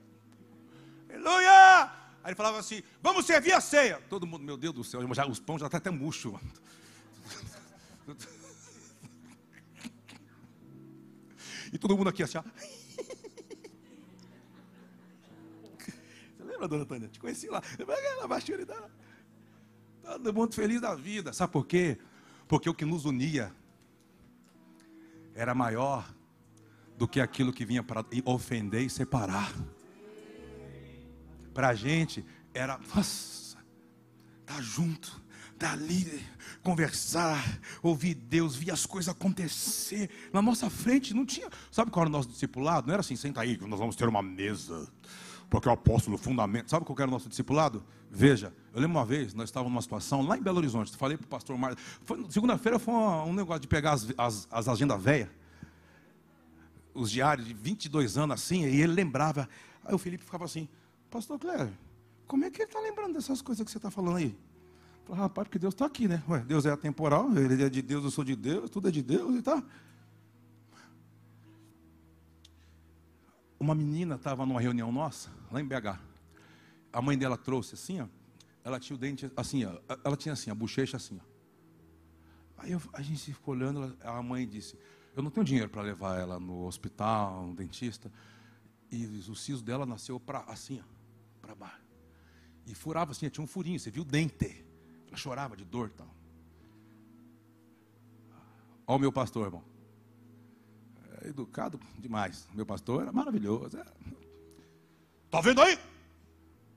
[1.09, 1.85] Aleluia!
[2.23, 3.99] Aí ele falava assim: vamos servir a ceia.
[4.11, 6.39] Todo mundo, meu Deus do céu, já, os pães já estão tá até murcho.
[11.73, 12.43] E todo mundo aqui assim, ó.
[15.79, 17.07] Você lembra, dona Tânia?
[17.07, 17.63] Te conheci lá.
[18.21, 18.91] Na baixura dela.
[20.11, 21.33] Todo mundo feliz da vida.
[21.33, 21.97] Sabe por quê?
[22.49, 23.55] Porque o que nos unia
[25.37, 26.13] era maior
[26.99, 29.55] do que aquilo que vinha para ofender e separar.
[31.55, 33.59] Para a gente era, nossa,
[34.45, 35.23] tá junto,
[35.57, 36.27] tá ali,
[36.61, 41.15] conversar, ouvir Deus, ver as coisas acontecer na nossa frente.
[41.15, 42.89] Não tinha, sabe qual era o nosso discipulado?
[42.89, 44.93] Não era assim, senta aí, nós vamos ter uma mesa
[45.51, 46.71] porque o apóstolo fundamento.
[46.71, 47.83] Sabe qual era o nosso discipulado?
[48.09, 51.25] Veja, eu lembro uma vez, nós estávamos numa situação lá em Belo Horizonte, falei para
[51.25, 51.77] o pastor Mar...
[52.29, 55.29] Segunda-feira foi um, negócio de pegar as, as, as agendas velhas,
[56.95, 59.49] os diários de 22 anos assim, e ele lembrava.
[59.85, 60.69] Aí o Felipe ficava assim,
[61.11, 61.73] pastor Cléber,
[62.27, 64.37] como é que ele está lembrando dessas coisas que você está falando aí?
[65.05, 66.23] Falei, rapaz, porque Deus está aqui, né?
[66.29, 69.03] Ué, Deus é atemporal, ele é de Deus, eu sou de Deus, tudo é de
[69.03, 69.63] Deus e tá.
[73.61, 76.01] Uma menina estava numa reunião nossa, lá em BH.
[76.91, 78.09] A mãe dela trouxe assim, ó.
[78.65, 79.79] Ela tinha o dente assim, ó.
[80.03, 81.31] Ela tinha assim, a bochecha assim, ó.
[82.57, 84.79] Aí eu, a gente ficou olhando, a mãe disse:
[85.15, 88.11] Eu não tenho dinheiro para levar ela no hospital, no dentista.
[88.91, 90.83] E o siso dela nasceu para assim,
[91.43, 91.85] para baixo.
[92.67, 94.65] E furava assim, tinha um furinho, você viu o dente.
[95.07, 96.09] Ela chorava de dor e tal.
[98.87, 99.70] Olha o meu pastor, irmão
[101.25, 102.49] educado demais.
[102.55, 103.79] Meu pastor era maravilhoso.
[105.27, 105.43] Está é.
[105.43, 105.79] vendo aí?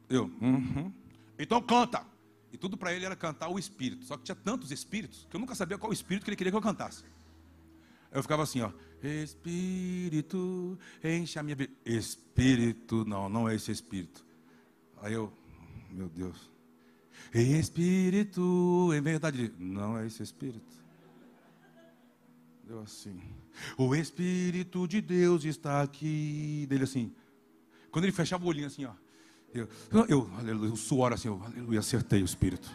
[0.10, 0.92] Eu, uhum.
[1.40, 2.06] então canta.
[2.52, 4.06] E tudo para ele era cantar o espírito.
[4.06, 6.58] Só que tinha tantos espíritos que eu nunca sabia qual espírito que ele queria que
[6.58, 7.04] eu cantasse.
[8.12, 8.72] Eu ficava assim, ó.
[9.02, 11.74] Espírito, enche a minha vida.
[11.84, 14.24] Espírito, não, não é esse espírito.
[15.02, 15.34] Aí eu,
[15.90, 16.50] meu Deus.
[17.34, 20.83] Espírito, em verdade, não é esse espírito.
[22.64, 23.22] Deu assim.
[23.78, 26.66] O Espírito de Deus está aqui.
[26.70, 27.14] Dele assim.
[27.92, 28.94] Quando ele fechava o olhinho assim, ó.
[29.54, 29.68] Eu,
[30.10, 32.68] eu aleluia, o suor assim, eu, aleluia, acertei o Espírito.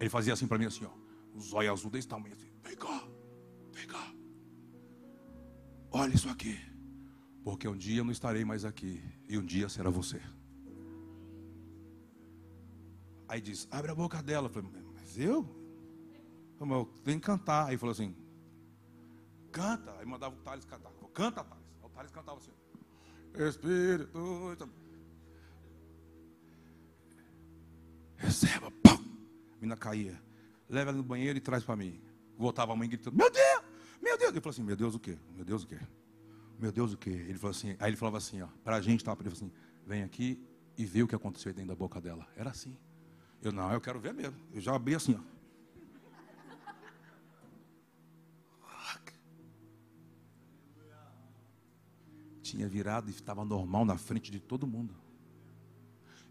[0.00, 0.90] Ele fazia assim para mim, assim, ó.
[1.34, 2.50] Os olhos azul desse tamanho, assim.
[2.64, 3.08] Vem cá,
[3.72, 4.12] vem cá.
[5.92, 6.58] Olha isso aqui.
[7.44, 9.00] Porque um dia eu não estarei mais aqui.
[9.28, 10.20] E um dia será você.
[13.28, 14.48] Aí diz, abre a boca dela.
[14.48, 14.70] Eu falei,
[15.14, 15.46] mas eu?
[16.60, 17.68] Eu tenho que cantar.
[17.68, 18.14] Aí falou assim:
[19.52, 19.94] canta.
[19.98, 20.90] Aí mandava o Thales cantar.
[21.12, 21.64] Canta, Thales.
[21.80, 22.52] Aí o Thales cantava assim:
[23.34, 24.68] Espírito.
[28.16, 28.70] Receba.
[28.70, 28.94] Pum.
[29.52, 30.20] A menina caía.
[30.68, 32.00] Leva ela no banheiro e traz para mim.
[32.36, 33.62] Voltava a mãe gritando: Meu Deus,
[34.02, 34.34] meu Deus.
[34.34, 35.18] Eu falei assim: Meu Deus o quê?
[35.34, 35.78] Meu Deus o quê?
[36.58, 37.10] Meu Deus, o que?
[37.10, 39.52] Ele falou assim, aí ele falava assim, ó, pra gente, tava, ele falou assim,
[39.84, 40.40] vem aqui
[40.78, 42.28] e vê o que aconteceu dentro da boca dela.
[42.36, 42.78] Era assim.
[43.44, 44.36] Eu não, eu quero ver mesmo.
[44.52, 45.34] Eu já abri assim, ó.
[52.40, 54.94] Tinha virado e estava normal na frente de todo mundo.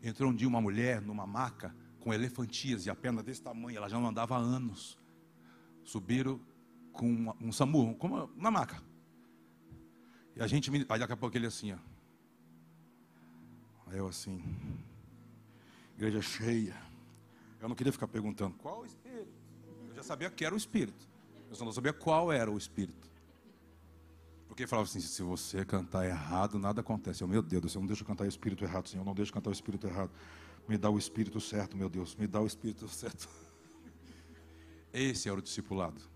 [0.02, 3.88] Entrou um dia uma mulher numa maca com elefantias e a perna desse tamanho, ela
[3.88, 4.98] já não andava há anos.
[5.84, 6.40] Subiram
[6.92, 8.82] com um, um SAMU, como uma maca.
[10.36, 11.78] E a gente, aí daqui a pouco ele assim, ó.
[13.88, 14.42] Aí eu assim,
[15.96, 16.93] igreja cheia.
[17.64, 19.32] Eu não queria ficar perguntando qual o espírito.
[19.88, 21.08] Eu já sabia que era o espírito.
[21.50, 23.10] Eu só não sabia qual era o espírito.
[24.48, 27.24] Porque falava assim: se você cantar errado, nada acontece.
[27.24, 29.06] Eu, meu Deus céu, não deixa eu cantar o espírito errado, Senhor.
[29.06, 30.12] Não deixa eu cantar o espírito errado.
[30.68, 32.16] Me dá o espírito certo, meu Deus.
[32.16, 33.30] Me dá o espírito certo.
[34.92, 36.14] Esse era o discipulado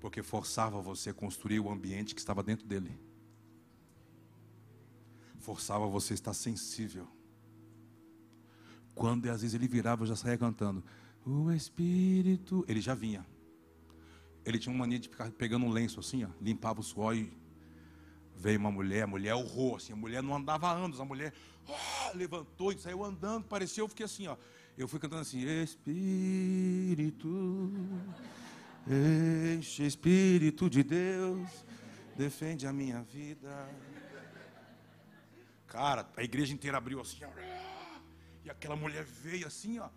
[0.00, 2.98] porque forçava você a construir o ambiente que estava dentro dele.
[5.38, 7.06] Forçava você a estar sensível.
[8.94, 10.82] Quando às vezes ele virava, eu já saía cantando.
[11.24, 12.64] O Espírito.
[12.68, 13.26] Ele já vinha.
[14.44, 17.32] Ele tinha uma mania de ficar pegando um lenço assim, ó, limpava o suor e
[18.36, 21.32] veio uma mulher, a mulher urrou assim, a mulher não andava há anos, a mulher
[21.68, 24.36] oh, levantou e saiu andando, parecia, eu fiquei assim, ó.
[24.76, 27.28] Eu fui cantando assim, Espírito
[29.56, 31.64] Enche Espírito de Deus,
[32.16, 33.68] defende a minha vida.
[35.68, 37.51] Cara, a igreja inteira abriu assim, ó.
[38.44, 39.88] E aquela mulher veio assim, ó.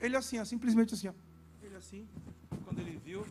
[0.00, 1.14] Ele assim, ó, simplesmente assim, ó.
[1.62, 2.08] Ele assim,
[2.64, 3.26] quando ele viu,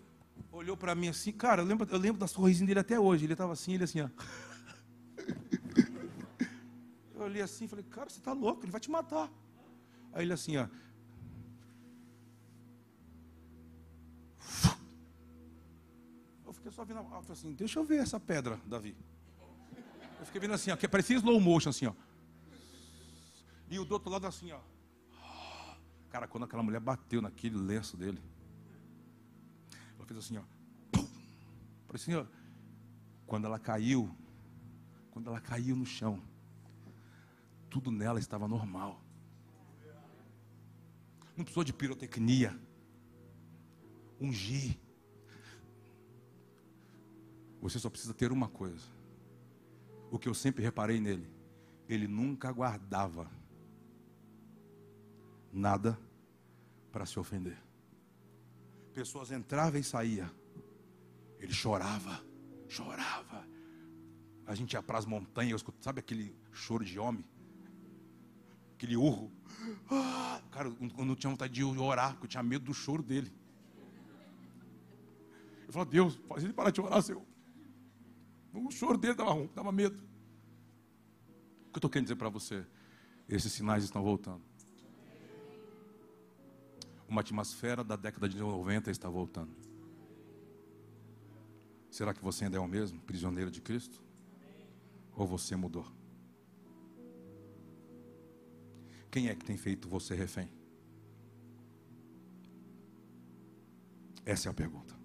[0.51, 3.25] olhou para mim assim, cara, eu lembro, eu lembro da sorrisinha dele até hoje.
[3.25, 4.09] Ele estava assim, ele assim, ó.
[7.15, 9.31] Eu olhei assim, falei, cara, você está louco, ele vai te matar.
[10.11, 10.67] Aí ele assim, ó.
[16.63, 18.95] fiquei só vendo, eu falei assim, deixa eu ver essa pedra, Davi.
[20.19, 21.93] Eu fiquei vendo assim, ó, que parecia slow motion, assim, ó.
[23.73, 24.59] E o do outro lado assim, ó.
[26.11, 28.21] Cara, quando aquela mulher bateu naquele lenço dele,
[29.95, 30.43] ela fez assim, ó.
[31.87, 32.25] Parecia, ó,
[33.25, 34.15] quando ela caiu,
[35.09, 36.21] quando ela caiu no chão,
[37.67, 39.03] tudo nela estava normal.
[41.35, 42.55] Não precisou de pirotecnia.
[44.21, 44.77] Ungir.
[47.59, 48.85] Você só precisa ter uma coisa.
[50.11, 51.27] O que eu sempre reparei nele,
[51.89, 53.31] ele nunca guardava
[55.53, 55.97] nada
[56.91, 57.57] para se ofender.
[58.93, 60.29] Pessoas entravam e saíam.
[61.39, 62.23] Ele chorava,
[62.67, 63.47] chorava.
[64.45, 67.25] A gente ia para as montanhas, sabe aquele choro de homem?
[68.75, 69.31] Aquele urro.
[69.89, 73.31] Ah, cara, eu não tinha vontade de orar, porque eu tinha medo do choro dele.
[75.65, 77.23] Eu falava, Deus, faz ele parar de orar, Senhor.
[78.53, 79.95] O choro dele dava, dava medo.
[79.95, 82.65] O que eu estou querendo dizer para você?
[83.27, 84.43] Esses sinais estão voltando.
[87.13, 89.55] Uma atmosfera da década de 90 está voltando.
[91.91, 94.01] Será que você ainda é o mesmo, prisioneiro de Cristo?
[95.15, 95.85] Ou você mudou?
[99.11, 100.49] Quem é que tem feito você refém?
[104.25, 104.95] Essa é a pergunta.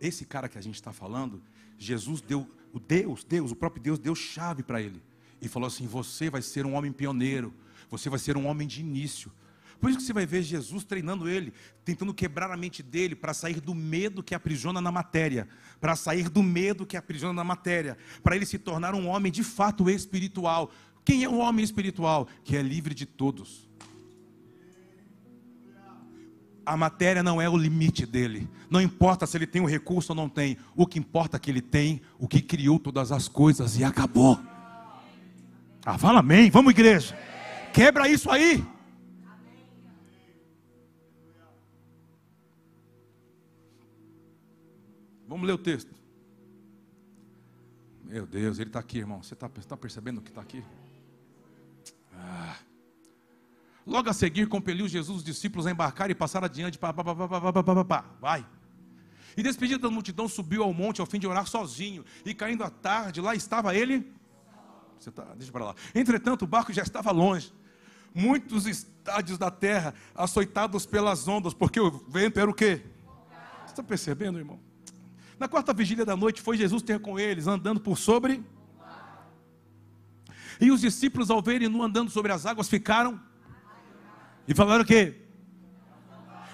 [0.00, 1.42] Esse cara que a gente está falando,
[1.76, 5.09] Jesus deu, o Deus, Deus, o próprio Deus deu chave para ele.
[5.40, 7.52] E falou assim: Você vai ser um homem pioneiro,
[7.90, 9.32] você vai ser um homem de início.
[9.80, 13.32] Por isso que você vai ver Jesus treinando ele, tentando quebrar a mente dele para
[13.32, 15.48] sair do medo que aprisiona na matéria,
[15.80, 19.42] para sair do medo que aprisiona na matéria, para ele se tornar um homem de
[19.42, 20.70] fato espiritual.
[21.02, 22.28] Quem é um homem espiritual?
[22.44, 23.70] Que é livre de todos.
[26.66, 28.46] A matéria não é o limite dele.
[28.68, 30.58] Não importa se ele tem o um recurso ou não tem.
[30.76, 34.38] O que importa é que ele tem o que criou todas as coisas e acabou.
[35.84, 36.50] Ah, fala amém.
[36.50, 37.16] Vamos, igreja.
[37.72, 38.64] Quebra isso aí.
[45.26, 45.94] Vamos ler o texto.
[48.04, 49.22] Meu Deus, ele está aqui, irmão.
[49.22, 50.64] Você está tá percebendo que está aqui?
[52.12, 52.56] Ah.
[53.86, 56.76] Logo a seguir, compeliu Jesus os discípulos a embarcar e passar adiante.
[56.76, 58.46] Pá, pá, pá, vai.
[59.36, 62.04] E despedido da multidão, subiu ao monte ao fim de orar sozinho.
[62.24, 64.12] E caindo à tarde, lá estava ele.
[65.00, 65.74] Você tá, deixa para lá.
[65.94, 67.52] Entretanto, o barco já estava longe.
[68.14, 72.82] Muitos estádios da terra açoitados pelas ondas, porque o vento era o quê?
[73.64, 74.60] Você está percebendo, irmão?
[75.38, 78.44] Na quarta vigília da noite foi Jesus ter com eles, andando por sobre.
[80.60, 83.18] E os discípulos, ao verem no andando sobre as águas, ficaram
[84.46, 85.22] e falaram o quê?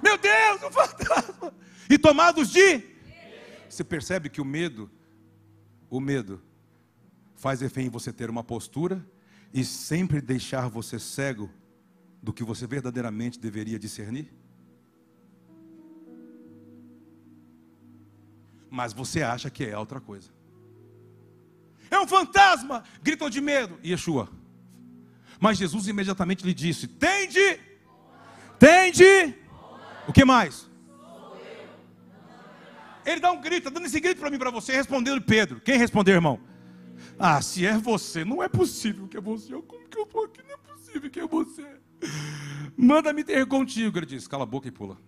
[0.01, 1.53] Meu Deus, um fantasma!
[1.91, 2.85] E tomados de.
[3.69, 4.89] Você percebe que o medo,
[5.91, 6.41] o medo,
[7.37, 9.05] faz efeito em você ter uma postura
[9.53, 11.51] e sempre deixar você cego
[12.23, 14.33] do que você verdadeiramente deveria discernir?
[18.69, 20.31] Mas você acha que é outra coisa.
[21.91, 22.83] É um fantasma!
[23.03, 23.79] Gritam de medo.
[23.85, 24.29] Yeshua.
[25.39, 27.61] Mas Jesus imediatamente lhe disse: Tende,
[28.59, 29.35] tende.
[30.09, 30.69] O que mais?
[33.05, 35.61] Ele dá um grito, tá dando esse grito para mim, para você, respondendo Pedro.
[35.61, 36.41] Quem respondeu, irmão?
[37.19, 39.53] Ah, se é você, não é possível que é você.
[39.63, 40.43] Como que eu estou aqui?
[40.43, 41.81] Não é possível que é você.
[42.77, 43.99] Manda-me ter contigo.
[43.99, 44.99] Ele diz: cala a boca e pula.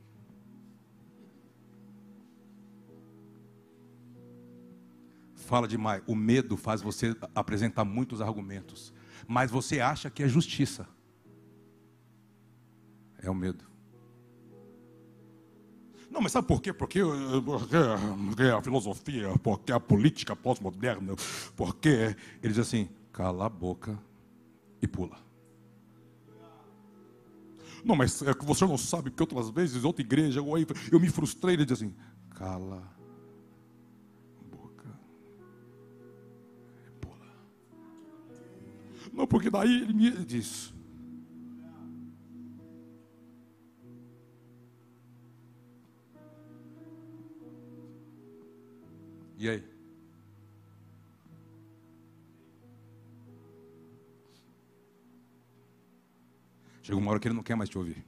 [5.34, 6.02] Fala demais.
[6.06, 8.92] O medo faz você apresentar muitos argumentos.
[9.26, 10.88] Mas você acha que é justiça.
[13.18, 13.67] É o medo.
[16.10, 16.72] Não, mas sabe por quê?
[16.72, 17.00] Porque,
[17.44, 21.14] porque a filosofia, porque a política pós-moderna,
[21.54, 23.98] porque ele diz assim: cala a boca
[24.80, 25.18] e pula.
[27.84, 30.46] Não, mas é que você não sabe, porque outras vezes, outra igreja, eu,
[30.90, 31.94] eu me frustrei, ele diz assim:
[32.30, 32.82] cala
[34.40, 35.00] a boca
[36.86, 37.26] e pula.
[39.12, 40.72] Não, porque daí ele me diz:
[49.38, 49.64] E aí?
[56.82, 58.04] Chega uma hora que ele não quer mais te ouvir.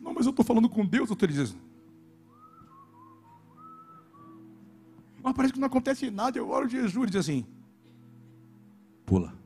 [0.00, 1.60] Não, mas eu estou falando com Deus, eu estou dizendo.
[5.22, 7.46] Mas parece que não acontece nada, eu oro jejum, ele diz assim:
[9.06, 9.41] pula.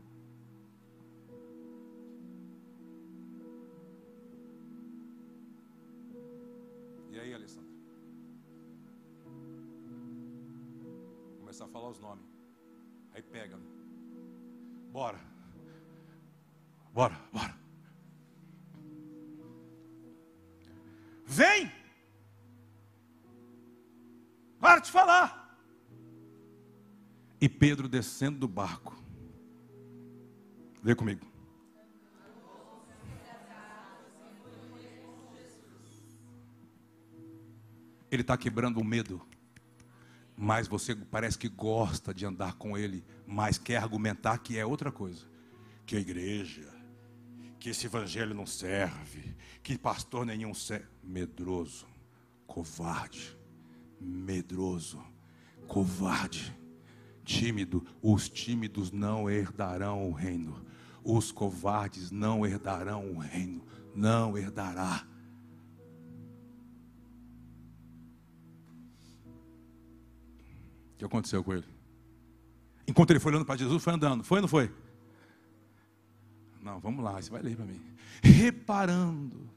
[14.96, 15.20] Bora.
[16.94, 17.54] Bora, bora.
[21.26, 21.70] Vem!
[24.58, 25.60] Para de falar.
[27.38, 28.96] E Pedro descendo do barco.
[30.82, 31.26] Vê comigo.
[38.10, 39.20] Ele está quebrando o medo
[40.36, 44.92] mas você parece que gosta de andar com ele, mas quer argumentar que é outra
[44.92, 45.24] coisa.
[45.86, 46.68] Que a igreja,
[47.58, 50.86] que esse evangelho não serve, que pastor nenhum serve.
[51.02, 51.86] Medroso,
[52.46, 53.36] covarde,
[54.00, 55.02] medroso,
[55.66, 56.54] covarde,
[57.24, 57.84] tímido.
[58.02, 60.64] Os tímidos não herdarão o reino,
[61.02, 63.64] os covardes não herdarão o reino,
[63.94, 65.05] não herdará.
[70.96, 71.64] O que aconteceu com ele?
[72.88, 74.24] Enquanto ele foi olhando para Jesus, foi andando.
[74.24, 74.72] Foi ou não foi?
[76.62, 77.78] Não, vamos lá, você vai ler para mim.
[78.22, 79.50] Reparando.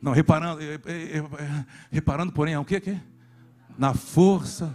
[0.00, 2.80] Não, reparando, eh, eh, eh, reparando, porém, é o que?
[2.80, 2.98] que?
[3.76, 4.74] Na força.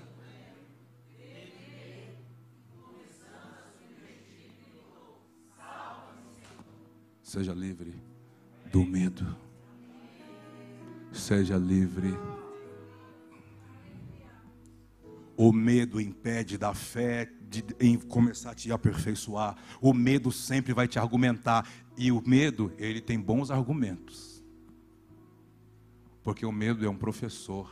[7.24, 8.00] Seja livre
[8.72, 9.36] do medo.
[11.12, 12.16] Seja livre
[15.36, 19.58] o medo impede da fé de, em começar a te aperfeiçoar.
[19.82, 21.68] O medo sempre vai te argumentar.
[21.98, 24.44] E o medo, ele tem bons argumentos.
[26.24, 27.72] Porque o medo é um professor.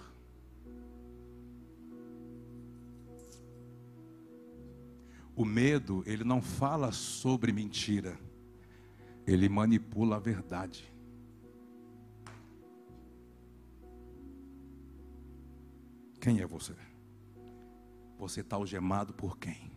[5.35, 8.19] O medo, ele não fala sobre mentira.
[9.25, 10.91] Ele manipula a verdade.
[16.19, 16.75] Quem é você?
[18.21, 19.71] Você está algemado por quem?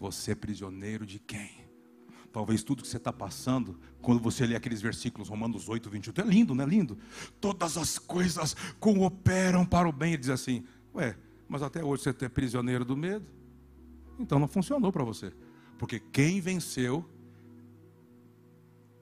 [0.00, 1.50] Você é prisioneiro de quem?
[2.32, 6.24] Talvez tudo que você está passando, quando você lê aqueles versículos, Romanos 8, 28, é
[6.24, 6.98] lindo, não é lindo?
[7.42, 10.14] Todas as coisas cooperam para o bem.
[10.14, 11.14] Ele diz assim: Ué,
[11.46, 13.26] mas até hoje você é prisioneiro do medo?
[14.18, 15.30] Então não funcionou para você.
[15.76, 17.06] Porque quem venceu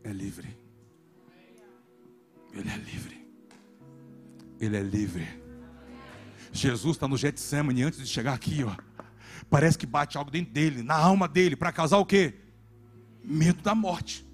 [0.02, 0.58] é livre.
[2.52, 3.28] Ele é livre.
[4.58, 5.39] Ele é livre.
[6.52, 8.74] Jesus está no Getsemane antes de chegar aqui, ó.
[9.48, 12.34] Parece que bate algo dentro dele, na alma dele, para causar o quê?
[13.22, 14.26] Medo da morte.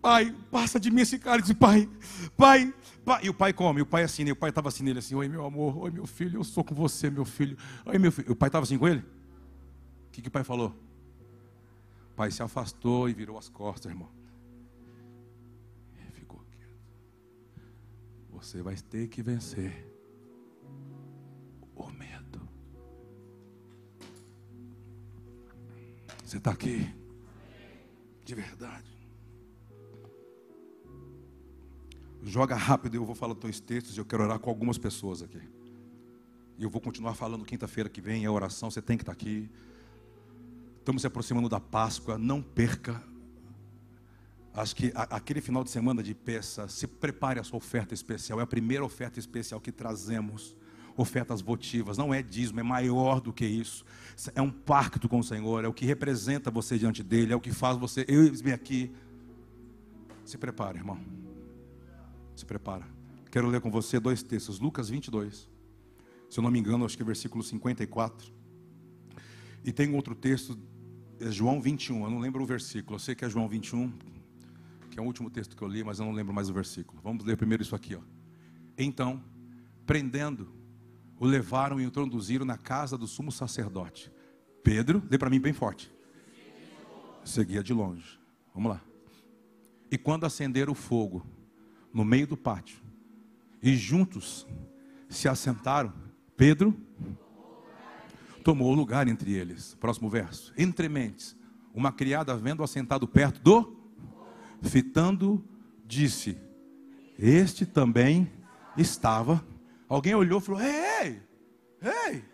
[0.00, 1.88] Pai, passa de mim esse cálice, pai.
[2.36, 2.74] Pai,
[3.04, 3.24] pai.
[3.24, 3.82] E o pai come?
[3.82, 4.32] O pai assim, né?
[4.32, 6.74] o pai estava assim nele assim, oi meu amor, oi meu filho, eu sou com
[6.74, 7.56] você, meu filho.
[7.86, 8.32] Oi meu filho.
[8.32, 9.00] O pai estava assim com ele?
[9.00, 10.76] O que, que o pai falou?
[12.10, 14.08] O pai se afastou e virou as costas, irmão.
[15.96, 16.44] E ficou.
[18.32, 19.91] Você vai ter que vencer
[21.74, 22.40] o medo.
[26.24, 26.92] Você está aqui?
[28.24, 28.92] De verdade.
[32.22, 35.40] Joga rápido, eu vou falar dois textos e eu quero orar com algumas pessoas aqui.
[36.56, 39.50] E eu vou continuar falando quinta-feira que vem, é oração, você tem que estar aqui.
[40.78, 43.02] Estamos se aproximando da Páscoa, não perca.
[44.54, 48.38] Acho que aquele final de semana de peça, se prepare a sua oferta especial.
[48.38, 50.54] É a primeira oferta especial que trazemos.
[50.96, 53.84] Ofertas votivas, não é dízimo, é maior do que isso.
[54.34, 57.40] É um pacto com o Senhor, é o que representa você diante dele, é o
[57.40, 58.04] que faz você.
[58.08, 58.92] Eu vim aqui.
[60.24, 60.98] Se prepare, irmão.
[62.36, 62.86] Se prepara.
[63.30, 64.60] Quero ler com você dois textos.
[64.60, 65.48] Lucas 22.
[66.28, 68.32] Se eu não me engano, acho que é versículo 54.
[69.64, 70.58] E tem outro texto,
[71.20, 72.04] é João 21.
[72.04, 72.96] Eu não lembro o versículo.
[72.96, 73.92] Eu sei que é João 21,
[74.90, 77.00] que é o último texto que eu li, mas eu não lembro mais o versículo.
[77.02, 78.00] Vamos ler primeiro isso aqui, ó.
[78.76, 79.22] Então,
[79.86, 80.52] prendendo,
[81.22, 84.10] o levaram e o introduziram na casa do sumo sacerdote.
[84.60, 85.88] Pedro, dê para mim bem forte.
[87.24, 88.18] Seguia de longe.
[88.52, 88.80] Vamos lá.
[89.88, 91.24] E quando acenderam o fogo,
[91.94, 92.82] no meio do pátio.
[93.62, 94.48] E juntos
[95.08, 95.92] se assentaram.
[96.36, 96.76] Pedro
[98.42, 99.76] tomou o lugar entre eles.
[99.76, 100.52] Próximo verso.
[100.58, 101.36] Entre mentes,
[101.72, 103.76] uma criada vendo assentado perto do
[104.60, 105.44] fitando,
[105.86, 106.36] disse:
[107.16, 108.28] Este também
[108.76, 109.40] estava.
[109.88, 110.91] Alguém olhou e falou: Ei,
[111.82, 112.24] ei.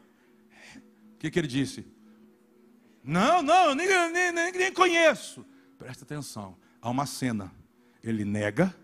[1.14, 1.86] O que, que ele disse?
[3.02, 5.44] Não, não, nem, nem, nem, nem conheço.
[5.78, 6.56] Presta atenção.
[6.80, 7.52] Há uma cena.
[8.02, 8.74] Ele nega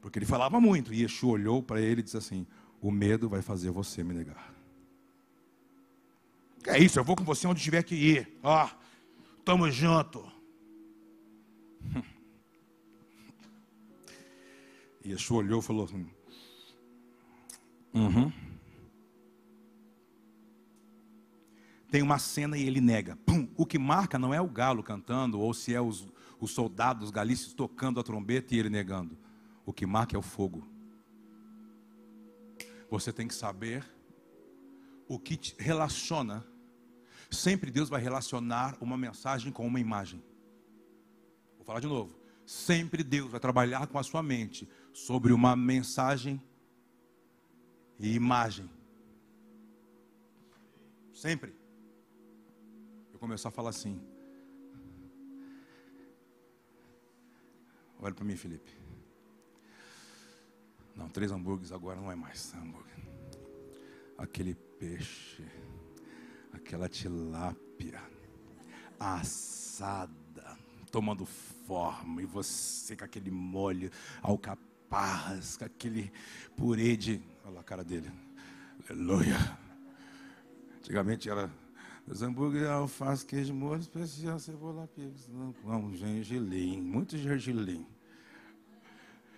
[0.00, 0.92] porque ele falava muito.
[0.92, 2.46] E Yeshua olhou para ele e disse assim:
[2.80, 4.54] O medo vai fazer você me negar.
[6.66, 8.38] É isso, eu vou com você onde tiver que ir.
[8.42, 8.70] Ó, oh,
[9.44, 10.26] tamo junto.
[15.04, 16.10] Yeshua olhou e falou assim:
[17.94, 18.32] Uhum.
[21.90, 23.16] Tem uma cena e ele nega.
[23.24, 23.48] Pum.
[23.56, 26.06] O que marca não é o galo cantando, ou se é os,
[26.38, 29.16] os soldados galícios tocando a trombeta e ele negando.
[29.64, 30.66] O que marca é o fogo.
[32.90, 33.84] Você tem que saber
[35.06, 36.46] o que te relaciona.
[37.30, 40.22] Sempre Deus vai relacionar uma mensagem com uma imagem.
[41.56, 42.18] Vou falar de novo.
[42.46, 46.40] Sempre Deus vai trabalhar com a sua mente sobre uma mensagem
[47.98, 48.70] e imagem.
[51.12, 51.57] Sempre.
[53.18, 54.00] Eu começar a falar assim.
[57.98, 58.70] Olha para mim, Felipe.
[60.94, 62.94] Não, três hambúrgueres agora não é mais hambúrguer.
[64.16, 65.44] Aquele peixe,
[66.52, 68.00] aquela tilápia
[69.00, 70.56] assada,
[70.92, 73.90] tomando forma, e você com aquele molho,
[74.22, 76.12] alcaparras, com aquele
[76.56, 77.20] purê de.
[77.44, 78.12] Olha lá a cara dele.
[78.88, 79.36] Aleluia.
[80.76, 81.50] Antigamente era
[82.10, 87.86] os hambúrgueres, alface, queijo, molho especial, cebola, picos, não, gengilim, muito gergelim.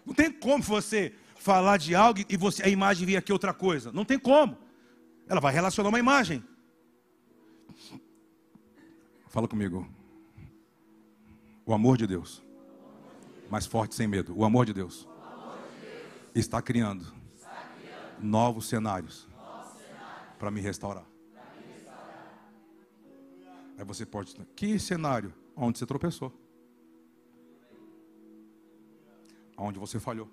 [0.04, 3.92] Não tem como você falar de algo e você, a imagem vir aqui outra coisa.
[3.92, 4.56] Não tem como.
[5.28, 6.42] Ela vai relacionar uma imagem.
[9.28, 9.88] Fala comigo.
[11.64, 12.42] O amor de Deus.
[13.50, 14.36] Mais forte sem medo.
[14.36, 15.08] O amor de Deus.
[16.34, 17.12] Está criando,
[18.20, 19.28] novos cenários,
[20.38, 21.09] para me restaurar.
[23.80, 24.34] Aí você pode.
[24.54, 25.32] Que cenário?
[25.56, 26.30] Onde você tropeçou.
[29.56, 30.28] Onde você falhou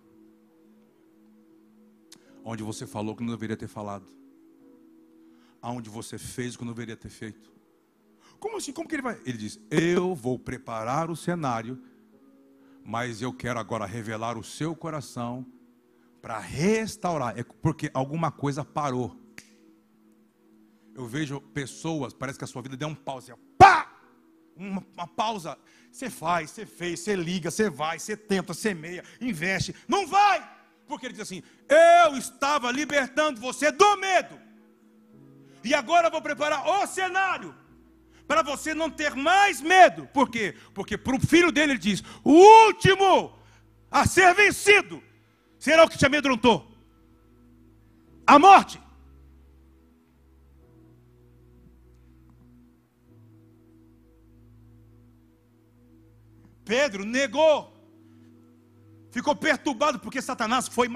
[2.50, 4.08] onde você falou que não deveria ter falado,
[5.62, 7.52] aonde você fez o que não deveria ter feito.
[8.40, 8.72] Como assim?
[8.72, 9.20] Como que ele vai?
[9.26, 11.78] Ele diz: Eu vou preparar o cenário,
[12.86, 15.46] mas eu quero agora revelar o seu coração
[16.22, 19.14] para restaurar, é porque alguma coisa parou.
[20.98, 23.88] Eu vejo pessoas, parece que a sua vida deu um pause, pá!
[24.56, 25.56] Uma, uma pausa.
[25.92, 30.58] Você faz, você fez, você liga, você vai, você tenta, semeia, investe, não vai!
[30.88, 34.40] Porque ele diz assim: Eu estava libertando você do medo.
[35.64, 37.54] E agora eu vou preparar o cenário
[38.28, 40.08] para você não ter mais medo.
[40.08, 40.56] Por quê?
[40.74, 42.32] Porque para o filho dele ele diz: O
[42.66, 43.38] último
[43.92, 45.04] a ser vencido
[45.60, 46.68] será o que te amedrontou.
[48.26, 48.87] A morte.
[56.68, 57.78] Pedro negou
[59.18, 60.88] ficou perturbado porque Satanás foi,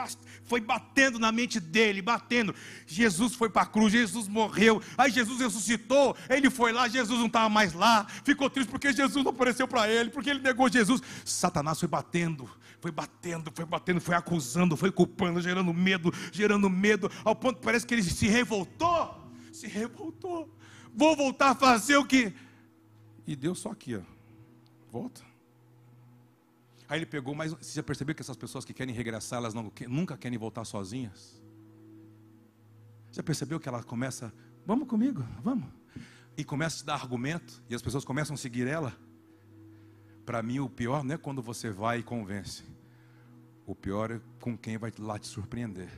[0.44, 2.54] foi batendo na mente dele, batendo.
[2.86, 7.26] Jesus foi para a cruz, Jesus morreu, aí Jesus ressuscitou, ele foi lá, Jesus não
[7.26, 11.02] estava mais lá, ficou triste porque Jesus não apareceu para ele, porque ele negou Jesus.
[11.26, 12.48] Satanás foi batendo,
[12.80, 17.66] foi batendo, foi batendo, foi acusando, foi culpando, gerando medo, gerando medo, ao ponto que
[17.66, 19.20] parece que ele se revoltou.
[19.52, 20.56] Se revoltou.
[20.94, 22.34] Vou voltar a fazer o que.
[23.28, 24.02] E Deus só aqui, ó.
[24.92, 25.31] Volta.
[26.92, 29.72] Aí ele pegou, mas você já percebeu que essas pessoas que querem regressar, elas não,
[29.88, 31.42] nunca querem voltar sozinhas?
[33.14, 34.34] Já percebeu que ela começa,
[34.66, 35.70] vamos comigo, vamos.
[36.36, 38.94] E começa a te dar argumento, e as pessoas começam a seguir ela.
[40.26, 42.66] Para mim, o pior não é quando você vai e convence.
[43.66, 45.90] O pior é com quem vai lá te surpreender.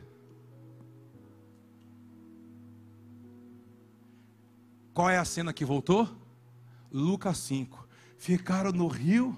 [4.94, 6.08] Qual é a cena que voltou?
[6.92, 7.88] Lucas 5.
[8.16, 9.36] Ficaram no rio,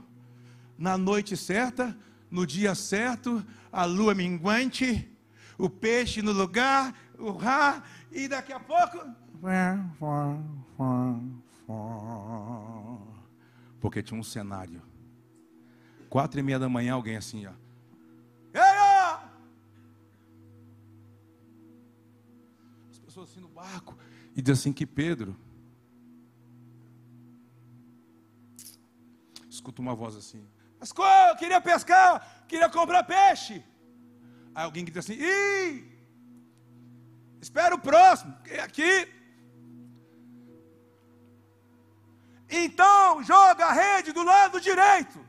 [0.77, 1.97] na noite certa,
[2.29, 5.09] no dia certo, a lua minguante,
[5.57, 8.99] o peixe no lugar, o rá, e daqui a pouco.
[13.79, 14.81] Porque tinha um cenário.
[16.09, 17.51] Quatro e meia da manhã, alguém assim, ó.
[18.53, 18.61] Ei,
[22.89, 23.97] As pessoas assim no barco.
[24.35, 25.35] E diz assim que Pedro.
[29.49, 30.45] Escuta uma voz assim.
[31.29, 33.63] Eu queria pescar, queria comprar peixe.
[34.53, 35.95] Aí alguém que diz assim, Ih!
[37.41, 39.07] Espera o próximo, é aqui.
[42.49, 45.19] Então joga a rede do lado direito.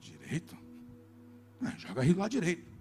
[0.00, 0.56] Direito?
[1.62, 2.76] É, joga a rede do lado direito.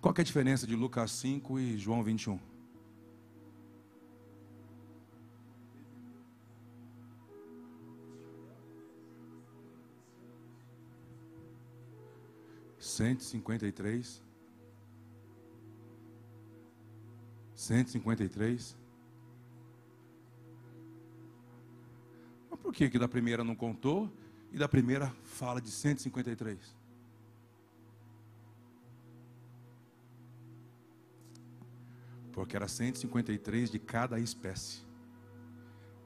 [0.00, 2.55] Qual é a diferença de Lucas 5 e João 21?
[12.86, 14.22] 153.
[17.54, 18.76] 153.
[22.50, 24.10] Mas por que que da primeira não contou
[24.52, 26.76] e da primeira fala de 153?
[32.32, 34.84] Porque era 153 de cada espécie.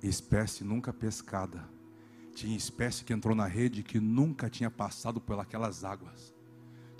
[0.02, 1.68] Espécie nunca pescada.
[2.32, 6.39] Tinha espécie que entrou na rede que nunca tinha passado por aquelas águas.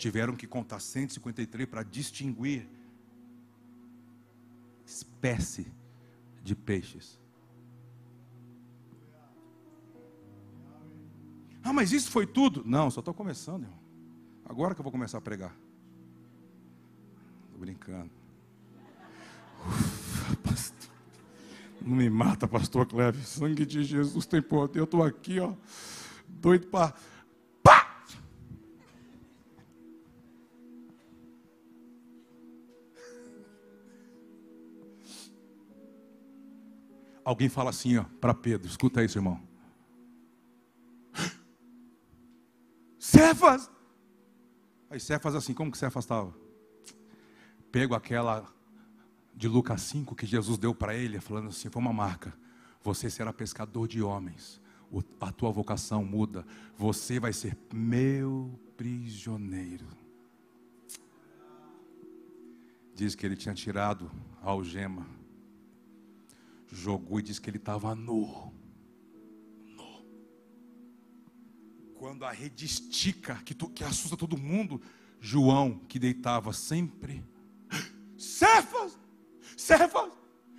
[0.01, 2.67] Tiveram que contar 153 para distinguir
[4.83, 5.71] espécie
[6.43, 7.21] de peixes.
[11.63, 12.63] Ah, mas isso foi tudo?
[12.65, 13.79] Não, só estou começando, irmão.
[14.47, 15.55] Agora que eu vou começar a pregar.
[17.45, 18.11] Estou brincando.
[19.69, 20.91] Ufa, pastor.
[21.83, 23.23] Não me mata, pastor Cleve.
[23.23, 24.79] Sangue de Jesus tem poder.
[24.79, 25.53] Eu estou aqui, ó,
[26.27, 26.95] doido para.
[37.31, 38.69] Alguém fala assim, para Pedro.
[38.69, 39.41] Escuta isso, irmão.
[42.99, 43.71] Cefas!
[44.91, 46.35] Aí Cefas assim, como que Cefas estava?
[47.71, 48.53] Pego aquela
[49.33, 52.35] de Lucas 5 que Jesus deu para ele, falando assim: foi uma marca.
[52.83, 54.61] Você será pescador de homens.
[55.21, 56.45] A tua vocação muda.
[56.77, 59.87] Você vai ser meu prisioneiro.
[62.93, 64.11] Diz que ele tinha tirado
[64.43, 65.07] a algema,
[66.73, 68.53] jogou e disse que ele estava nu.
[69.65, 70.05] Nu.
[71.95, 74.81] Quando a rede estica, que, que assusta todo mundo,
[75.21, 77.25] João, que deitava sempre,
[78.17, 78.99] Cefas,
[79.57, 80.13] Cefas,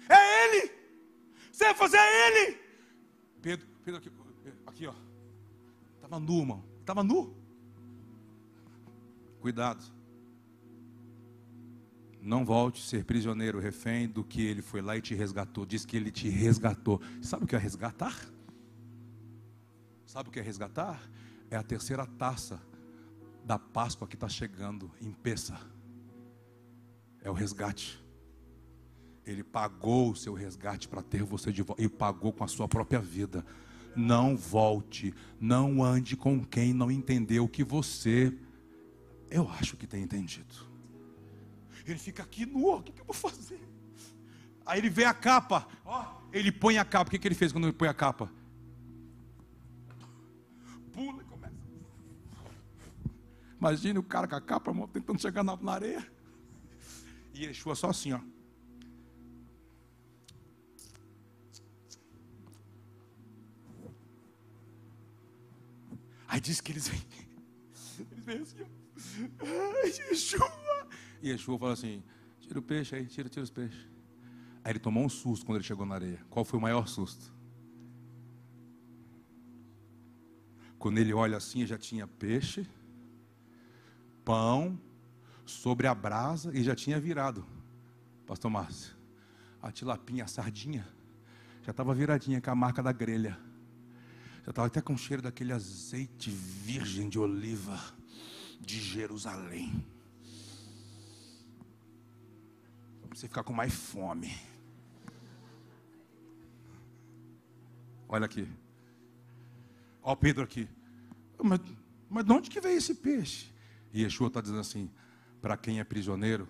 [0.09, 0.71] é ele!
[1.51, 2.57] Cefas, é ele!
[3.41, 4.11] Pedro, Pedro aqui,
[4.65, 4.93] aqui ó.
[5.95, 6.63] Estava nu, irmão.
[6.79, 7.35] Estava nu.
[9.39, 10.00] Cuidado.
[12.21, 15.65] Não volte a ser prisioneiro, refém do que ele foi lá e te resgatou.
[15.65, 17.01] Diz que ele te resgatou.
[17.19, 18.15] Sabe o que é resgatar?
[20.05, 21.01] Sabe o que é resgatar?
[21.49, 22.61] É a terceira taça
[23.43, 25.59] da Páscoa que está chegando em Peça.
[27.23, 27.99] É o resgate.
[29.25, 31.81] Ele pagou o seu resgate para ter você de volta.
[31.81, 33.43] E pagou com a sua própria vida.
[33.95, 35.13] Não volte.
[35.39, 38.31] Não ande com quem não entendeu que você,
[39.29, 40.70] eu acho que tem entendido.
[41.85, 43.59] Ele fica aqui nu, o que, eu vou fazer?
[44.65, 47.07] Aí ele vê a capa, ó, ele põe a capa.
[47.07, 48.31] O que, que ele fez quando ele põe a capa?
[50.91, 51.55] Pula e começa.
[53.57, 56.11] Imagine o cara com a capa, tentando chegar na, na areia.
[57.33, 58.19] E Yeshua só assim, ó.
[66.27, 67.01] Aí diz que eles vêm.
[68.11, 68.81] Eles vêm assim, ó.
[69.45, 70.60] Ai, Yeshua.
[71.21, 72.03] E Yeshua fala assim:
[72.39, 73.87] tira o peixe aí, tira, tira os peixes.
[74.63, 76.19] Aí ele tomou um susto quando ele chegou na areia.
[76.29, 77.33] Qual foi o maior susto?
[80.77, 82.67] Quando ele olha assim, já tinha peixe,
[84.25, 84.79] pão
[85.45, 87.45] sobre a brasa e já tinha virado.
[88.25, 88.95] Pastor Márcio,
[89.61, 90.87] a tilapinha, a sardinha,
[91.63, 93.37] já estava viradinha com a marca da grelha.
[94.43, 97.79] Já estava até com o cheiro daquele azeite virgem de oliva
[98.59, 99.85] de Jerusalém.
[103.11, 104.33] Para você ficar com mais fome.
[108.07, 108.47] Olha aqui.
[110.01, 110.65] Olha o Pedro aqui.
[111.43, 111.59] Mas,
[112.09, 113.53] mas de onde que veio esse peixe?
[113.91, 114.89] E Yeshua está dizendo assim:
[115.41, 116.47] para quem é prisioneiro,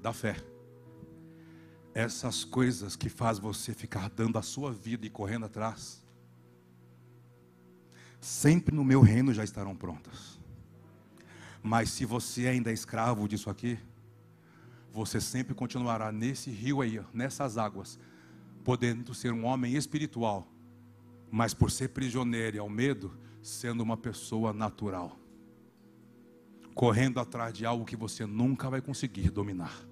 [0.00, 0.34] da fé.
[1.94, 6.02] Essas coisas que faz você ficar dando a sua vida e correndo atrás,
[8.20, 10.40] sempre no meu reino já estarão prontas.
[11.62, 13.78] Mas se você ainda é escravo disso aqui,
[14.94, 17.98] você sempre continuará nesse rio aí, nessas águas,
[18.62, 20.46] podendo ser um homem espiritual,
[21.28, 23.12] mas por ser prisioneiro ao medo,
[23.42, 25.18] sendo uma pessoa natural,
[26.76, 29.84] correndo atrás de algo que você nunca vai conseguir dominar.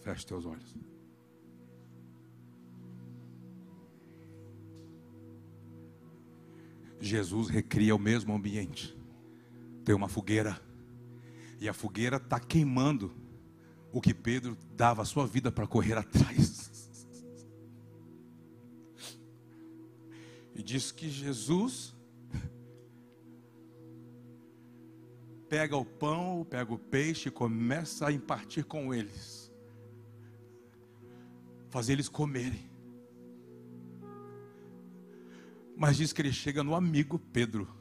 [0.00, 0.74] Feche teus olhos.
[6.98, 8.98] Jesus recria o mesmo ambiente.
[9.90, 10.56] Tem uma fogueira.
[11.58, 13.12] E a fogueira está queimando
[13.90, 17.02] o que Pedro dava a sua vida para correr atrás.
[20.54, 21.92] E diz que Jesus
[25.48, 29.52] pega o pão, pega o peixe e começa a impartir com eles.
[31.68, 32.70] Fazer eles comerem.
[35.76, 37.79] Mas diz que ele chega no amigo Pedro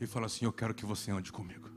[0.00, 1.68] e fala assim: Eu quero que você ande comigo.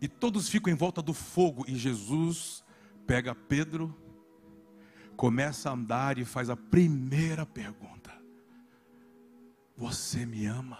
[0.00, 2.64] E todos ficam em volta do fogo, e Jesus
[3.06, 3.96] pega Pedro,
[5.16, 8.12] começa a andar e faz a primeira pergunta:
[9.76, 10.78] Você me ama?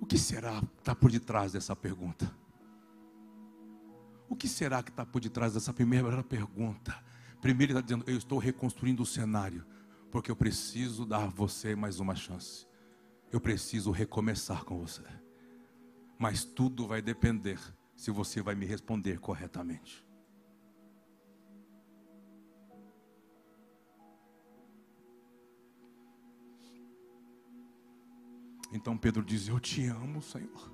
[0.00, 2.30] O que será que está por detrás dessa pergunta?
[4.28, 6.94] O que será que está por detrás dessa primeira pergunta?
[7.40, 9.64] Primeiro ele está dizendo: Eu estou reconstruindo o cenário,
[10.10, 12.66] porque eu preciso dar você mais uma chance.
[13.32, 15.02] Eu preciso recomeçar com você.
[16.18, 17.58] Mas tudo vai depender
[17.94, 20.06] se você vai me responder corretamente.
[28.72, 30.72] Então Pedro diz: Eu te amo, Senhor.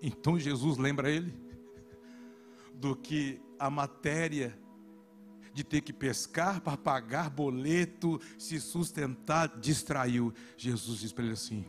[0.00, 1.51] Então Jesus lembra ele
[2.82, 4.58] do que a matéria
[5.54, 10.34] de ter que pescar para pagar boleto, se sustentar, distraiu.
[10.56, 11.64] Jesus diz para ele assim: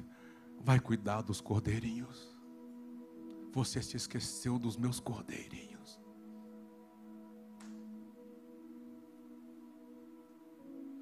[0.60, 2.36] vai cuidar dos cordeirinhos.
[3.52, 6.02] Você se esqueceu dos meus cordeirinhos.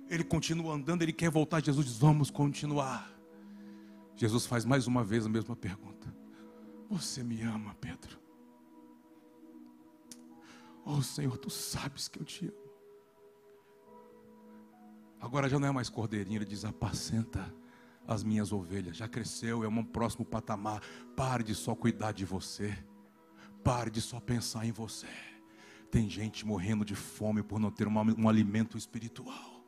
[0.10, 1.64] Ele continua andando, ele quer voltar.
[1.64, 3.10] Jesus diz: Vamos continuar.
[4.18, 6.14] Jesus faz mais uma vez a mesma pergunta:
[6.90, 8.21] Você me ama, Pedro?
[10.86, 12.62] Oh Senhor, tu sabes que eu te amo.
[15.20, 17.54] Agora já não é mais cordeirinho, ele diz: apacenta
[18.08, 18.98] as minhas ovelhas.
[18.98, 20.82] Já cresceu, é um próximo patamar.
[21.16, 22.78] Pare de só cuidar de você.
[23.64, 25.08] Pare de só pensar em você.
[25.92, 29.64] Tem gente morrendo de fome por não ter um, um alimento espiritual.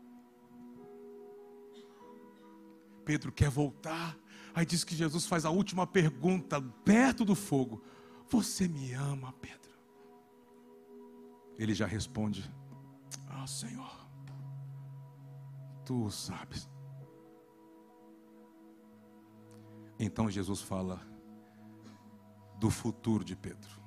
[3.06, 4.18] Pedro quer voltar.
[4.56, 7.84] Aí diz que Jesus faz a última pergunta, perto do fogo:
[8.30, 9.63] Você me ama, Pedro?
[11.58, 12.50] Ele já responde:
[13.28, 13.92] Ah, Senhor,
[15.86, 16.70] tu sabes.
[20.00, 21.02] Então Jesus fala
[22.60, 23.82] do futuro de Pedro.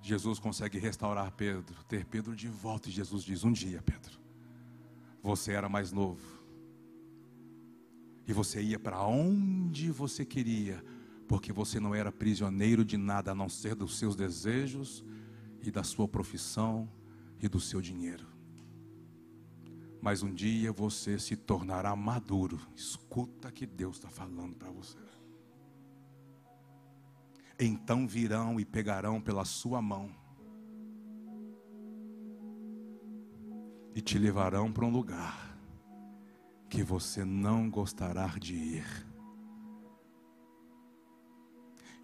[0.00, 2.88] Jesus consegue restaurar Pedro, ter Pedro de volta.
[2.88, 4.18] E Jesus diz: Um dia, Pedro,
[5.22, 6.42] você era mais novo.
[8.26, 10.82] E você ia para onde você queria,
[11.28, 15.04] porque você não era prisioneiro de nada a não ser dos seus desejos
[15.64, 16.88] e da sua profissão
[17.40, 18.26] e do seu dinheiro.
[20.00, 22.60] Mas um dia você se tornará maduro.
[22.76, 24.98] Escuta que Deus está falando para você.
[27.58, 30.10] Então virão e pegarão pela sua mão
[33.94, 35.56] e te levarão para um lugar
[36.68, 39.06] que você não gostará de ir.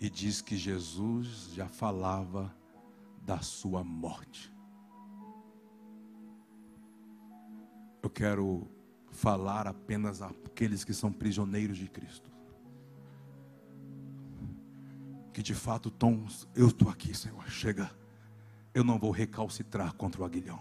[0.01, 2.55] E diz que Jesus já falava
[3.21, 4.53] da sua morte.
[8.03, 8.69] Eu quero
[9.11, 12.31] falar apenas àqueles que são prisioneiros de Cristo.
[15.33, 17.91] Que de fato, Tom, eu estou aqui, Senhor, chega.
[18.73, 20.61] Eu não vou recalcitrar contra o aguilhão.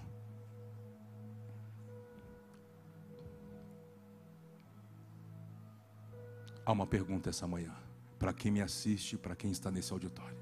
[6.65, 7.75] Há uma pergunta essa manhã,
[8.19, 10.37] para quem me assiste, para quem está nesse auditório: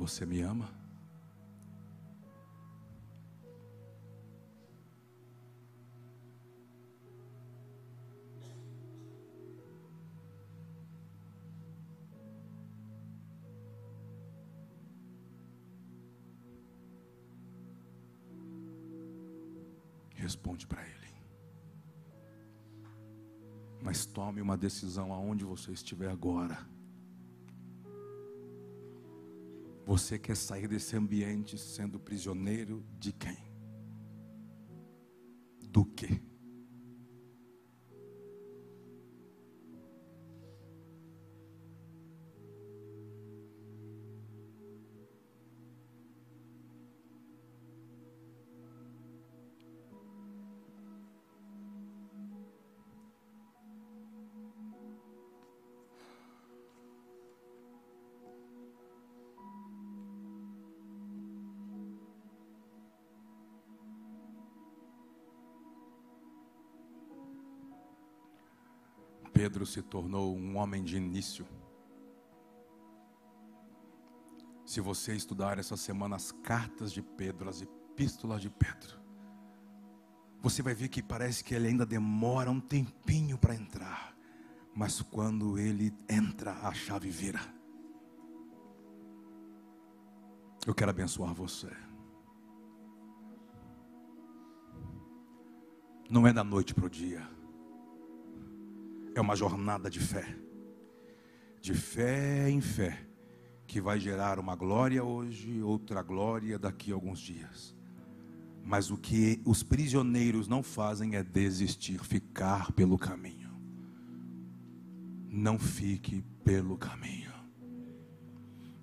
[0.00, 0.66] Você me ama?
[20.14, 20.96] Responde para Ele.
[23.82, 26.79] Mas tome uma decisão aonde você estiver agora.
[29.86, 33.36] Você quer sair desse ambiente sendo prisioneiro de quem?
[35.68, 36.29] Do que?
[69.50, 71.44] Pedro se tornou um homem de início.
[74.64, 79.00] Se você estudar essa semana as cartas de Pedro, as epístolas de Pedro,
[80.40, 84.16] você vai ver que parece que ele ainda demora um tempinho para entrar,
[84.72, 87.40] mas quando ele entra, a chave vira.
[90.64, 91.72] Eu quero abençoar você.
[96.08, 97.39] Não é da noite para o dia
[99.14, 100.36] é uma jornada de fé.
[101.60, 103.06] De fé em fé,
[103.66, 107.76] que vai gerar uma glória hoje, outra glória daqui a alguns dias.
[108.64, 113.50] Mas o que os prisioneiros não fazem é desistir, ficar pelo caminho.
[115.28, 117.30] Não fique pelo caminho.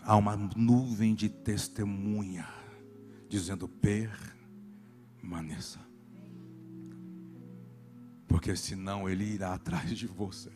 [0.02, 2.48] Há uma nuvem de testemunha
[3.28, 5.86] dizendo: permaneça
[8.28, 10.52] porque senão ele irá atrás de você.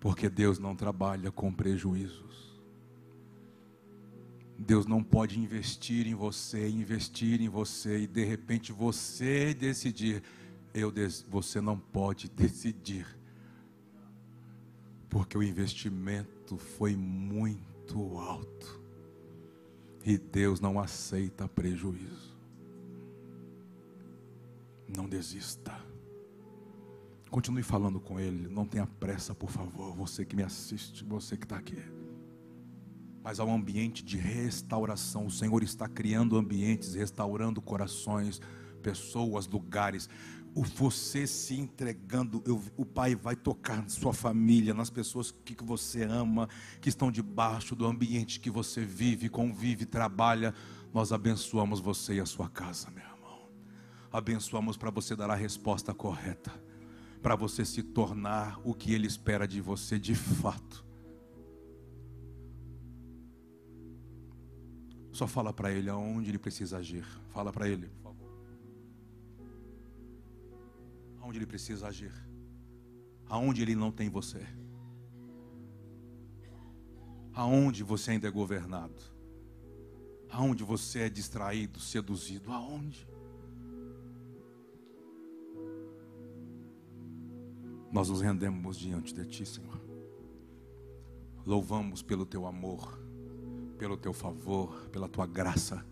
[0.00, 2.60] Porque Deus não trabalha com prejuízos.
[4.58, 10.22] Deus não pode investir em você, investir em você e de repente você decidir.
[10.72, 10.92] Eu,
[11.28, 13.06] você não pode decidir.
[15.08, 18.82] Porque o investimento foi muito alto.
[20.04, 22.36] E Deus não aceita prejuízo.
[24.86, 25.93] Não desista.
[27.34, 28.46] Continue falando com Ele.
[28.46, 29.92] Não tenha pressa, por favor.
[29.96, 31.82] Você que me assiste, você que está aqui.
[33.24, 35.26] Mas há um ambiente de restauração.
[35.26, 38.40] O Senhor está criando ambientes, restaurando corações,
[38.80, 40.08] pessoas, lugares.
[40.54, 45.56] O você se entregando, eu, o Pai vai tocar na sua família, nas pessoas que,
[45.56, 46.48] que você ama,
[46.80, 50.54] que estão debaixo do ambiente que você vive, convive, trabalha.
[50.92, 53.48] Nós abençoamos você e a sua casa, meu irmão.
[54.12, 56.62] Abençoamos para você dar a resposta correta
[57.24, 60.84] para você se tornar o que Ele espera de você de fato.
[65.10, 67.02] Só fala para Ele aonde Ele precisa agir.
[67.30, 68.30] Fala para Ele, por favor.
[71.22, 72.12] Aonde Ele precisa agir.
[73.26, 74.46] Aonde Ele não tem você.
[77.32, 79.02] Aonde você ainda é governado.
[80.28, 82.52] Aonde você é distraído, seduzido.
[82.52, 83.08] Aonde?
[87.94, 89.80] Nós nos rendemos diante de Ti, Senhor.
[91.46, 92.98] Louvamos pelo Teu amor,
[93.78, 95.86] pelo Teu favor, pela Tua graça.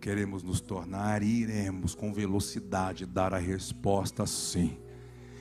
[0.00, 4.76] Queremos nos tornar e iremos com velocidade dar a resposta sim.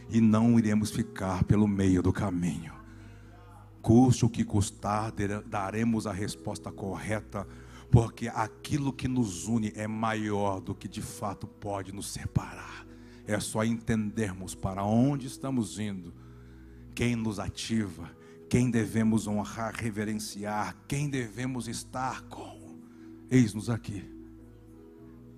[0.08, 2.76] E não iremos ficar pelo meio do caminho.
[3.82, 5.12] Custe o que custar,
[5.48, 7.48] daremos a resposta correta,
[7.90, 12.86] porque aquilo que nos une é maior do que de fato pode nos separar.
[13.28, 16.14] É só entendermos para onde estamos indo,
[16.96, 18.10] quem nos ativa,
[18.50, 22.80] quem devemos honrar, reverenciar, quem devemos estar com.
[23.30, 24.10] Eis-nos aqui.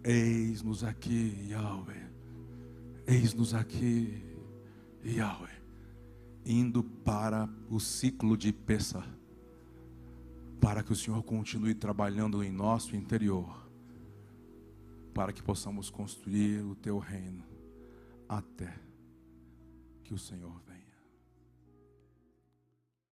[0.04, 2.10] Eis-nos aqui, Yahweh.
[3.08, 4.24] Eis-nos aqui,
[5.04, 5.60] Yahweh.
[6.46, 9.04] Indo para o ciclo de peça,
[10.62, 13.68] para que o Senhor continue trabalhando em nosso interior
[15.14, 17.49] para que possamos construir o teu reino
[18.30, 18.80] até
[20.04, 20.69] que o Senhor venha.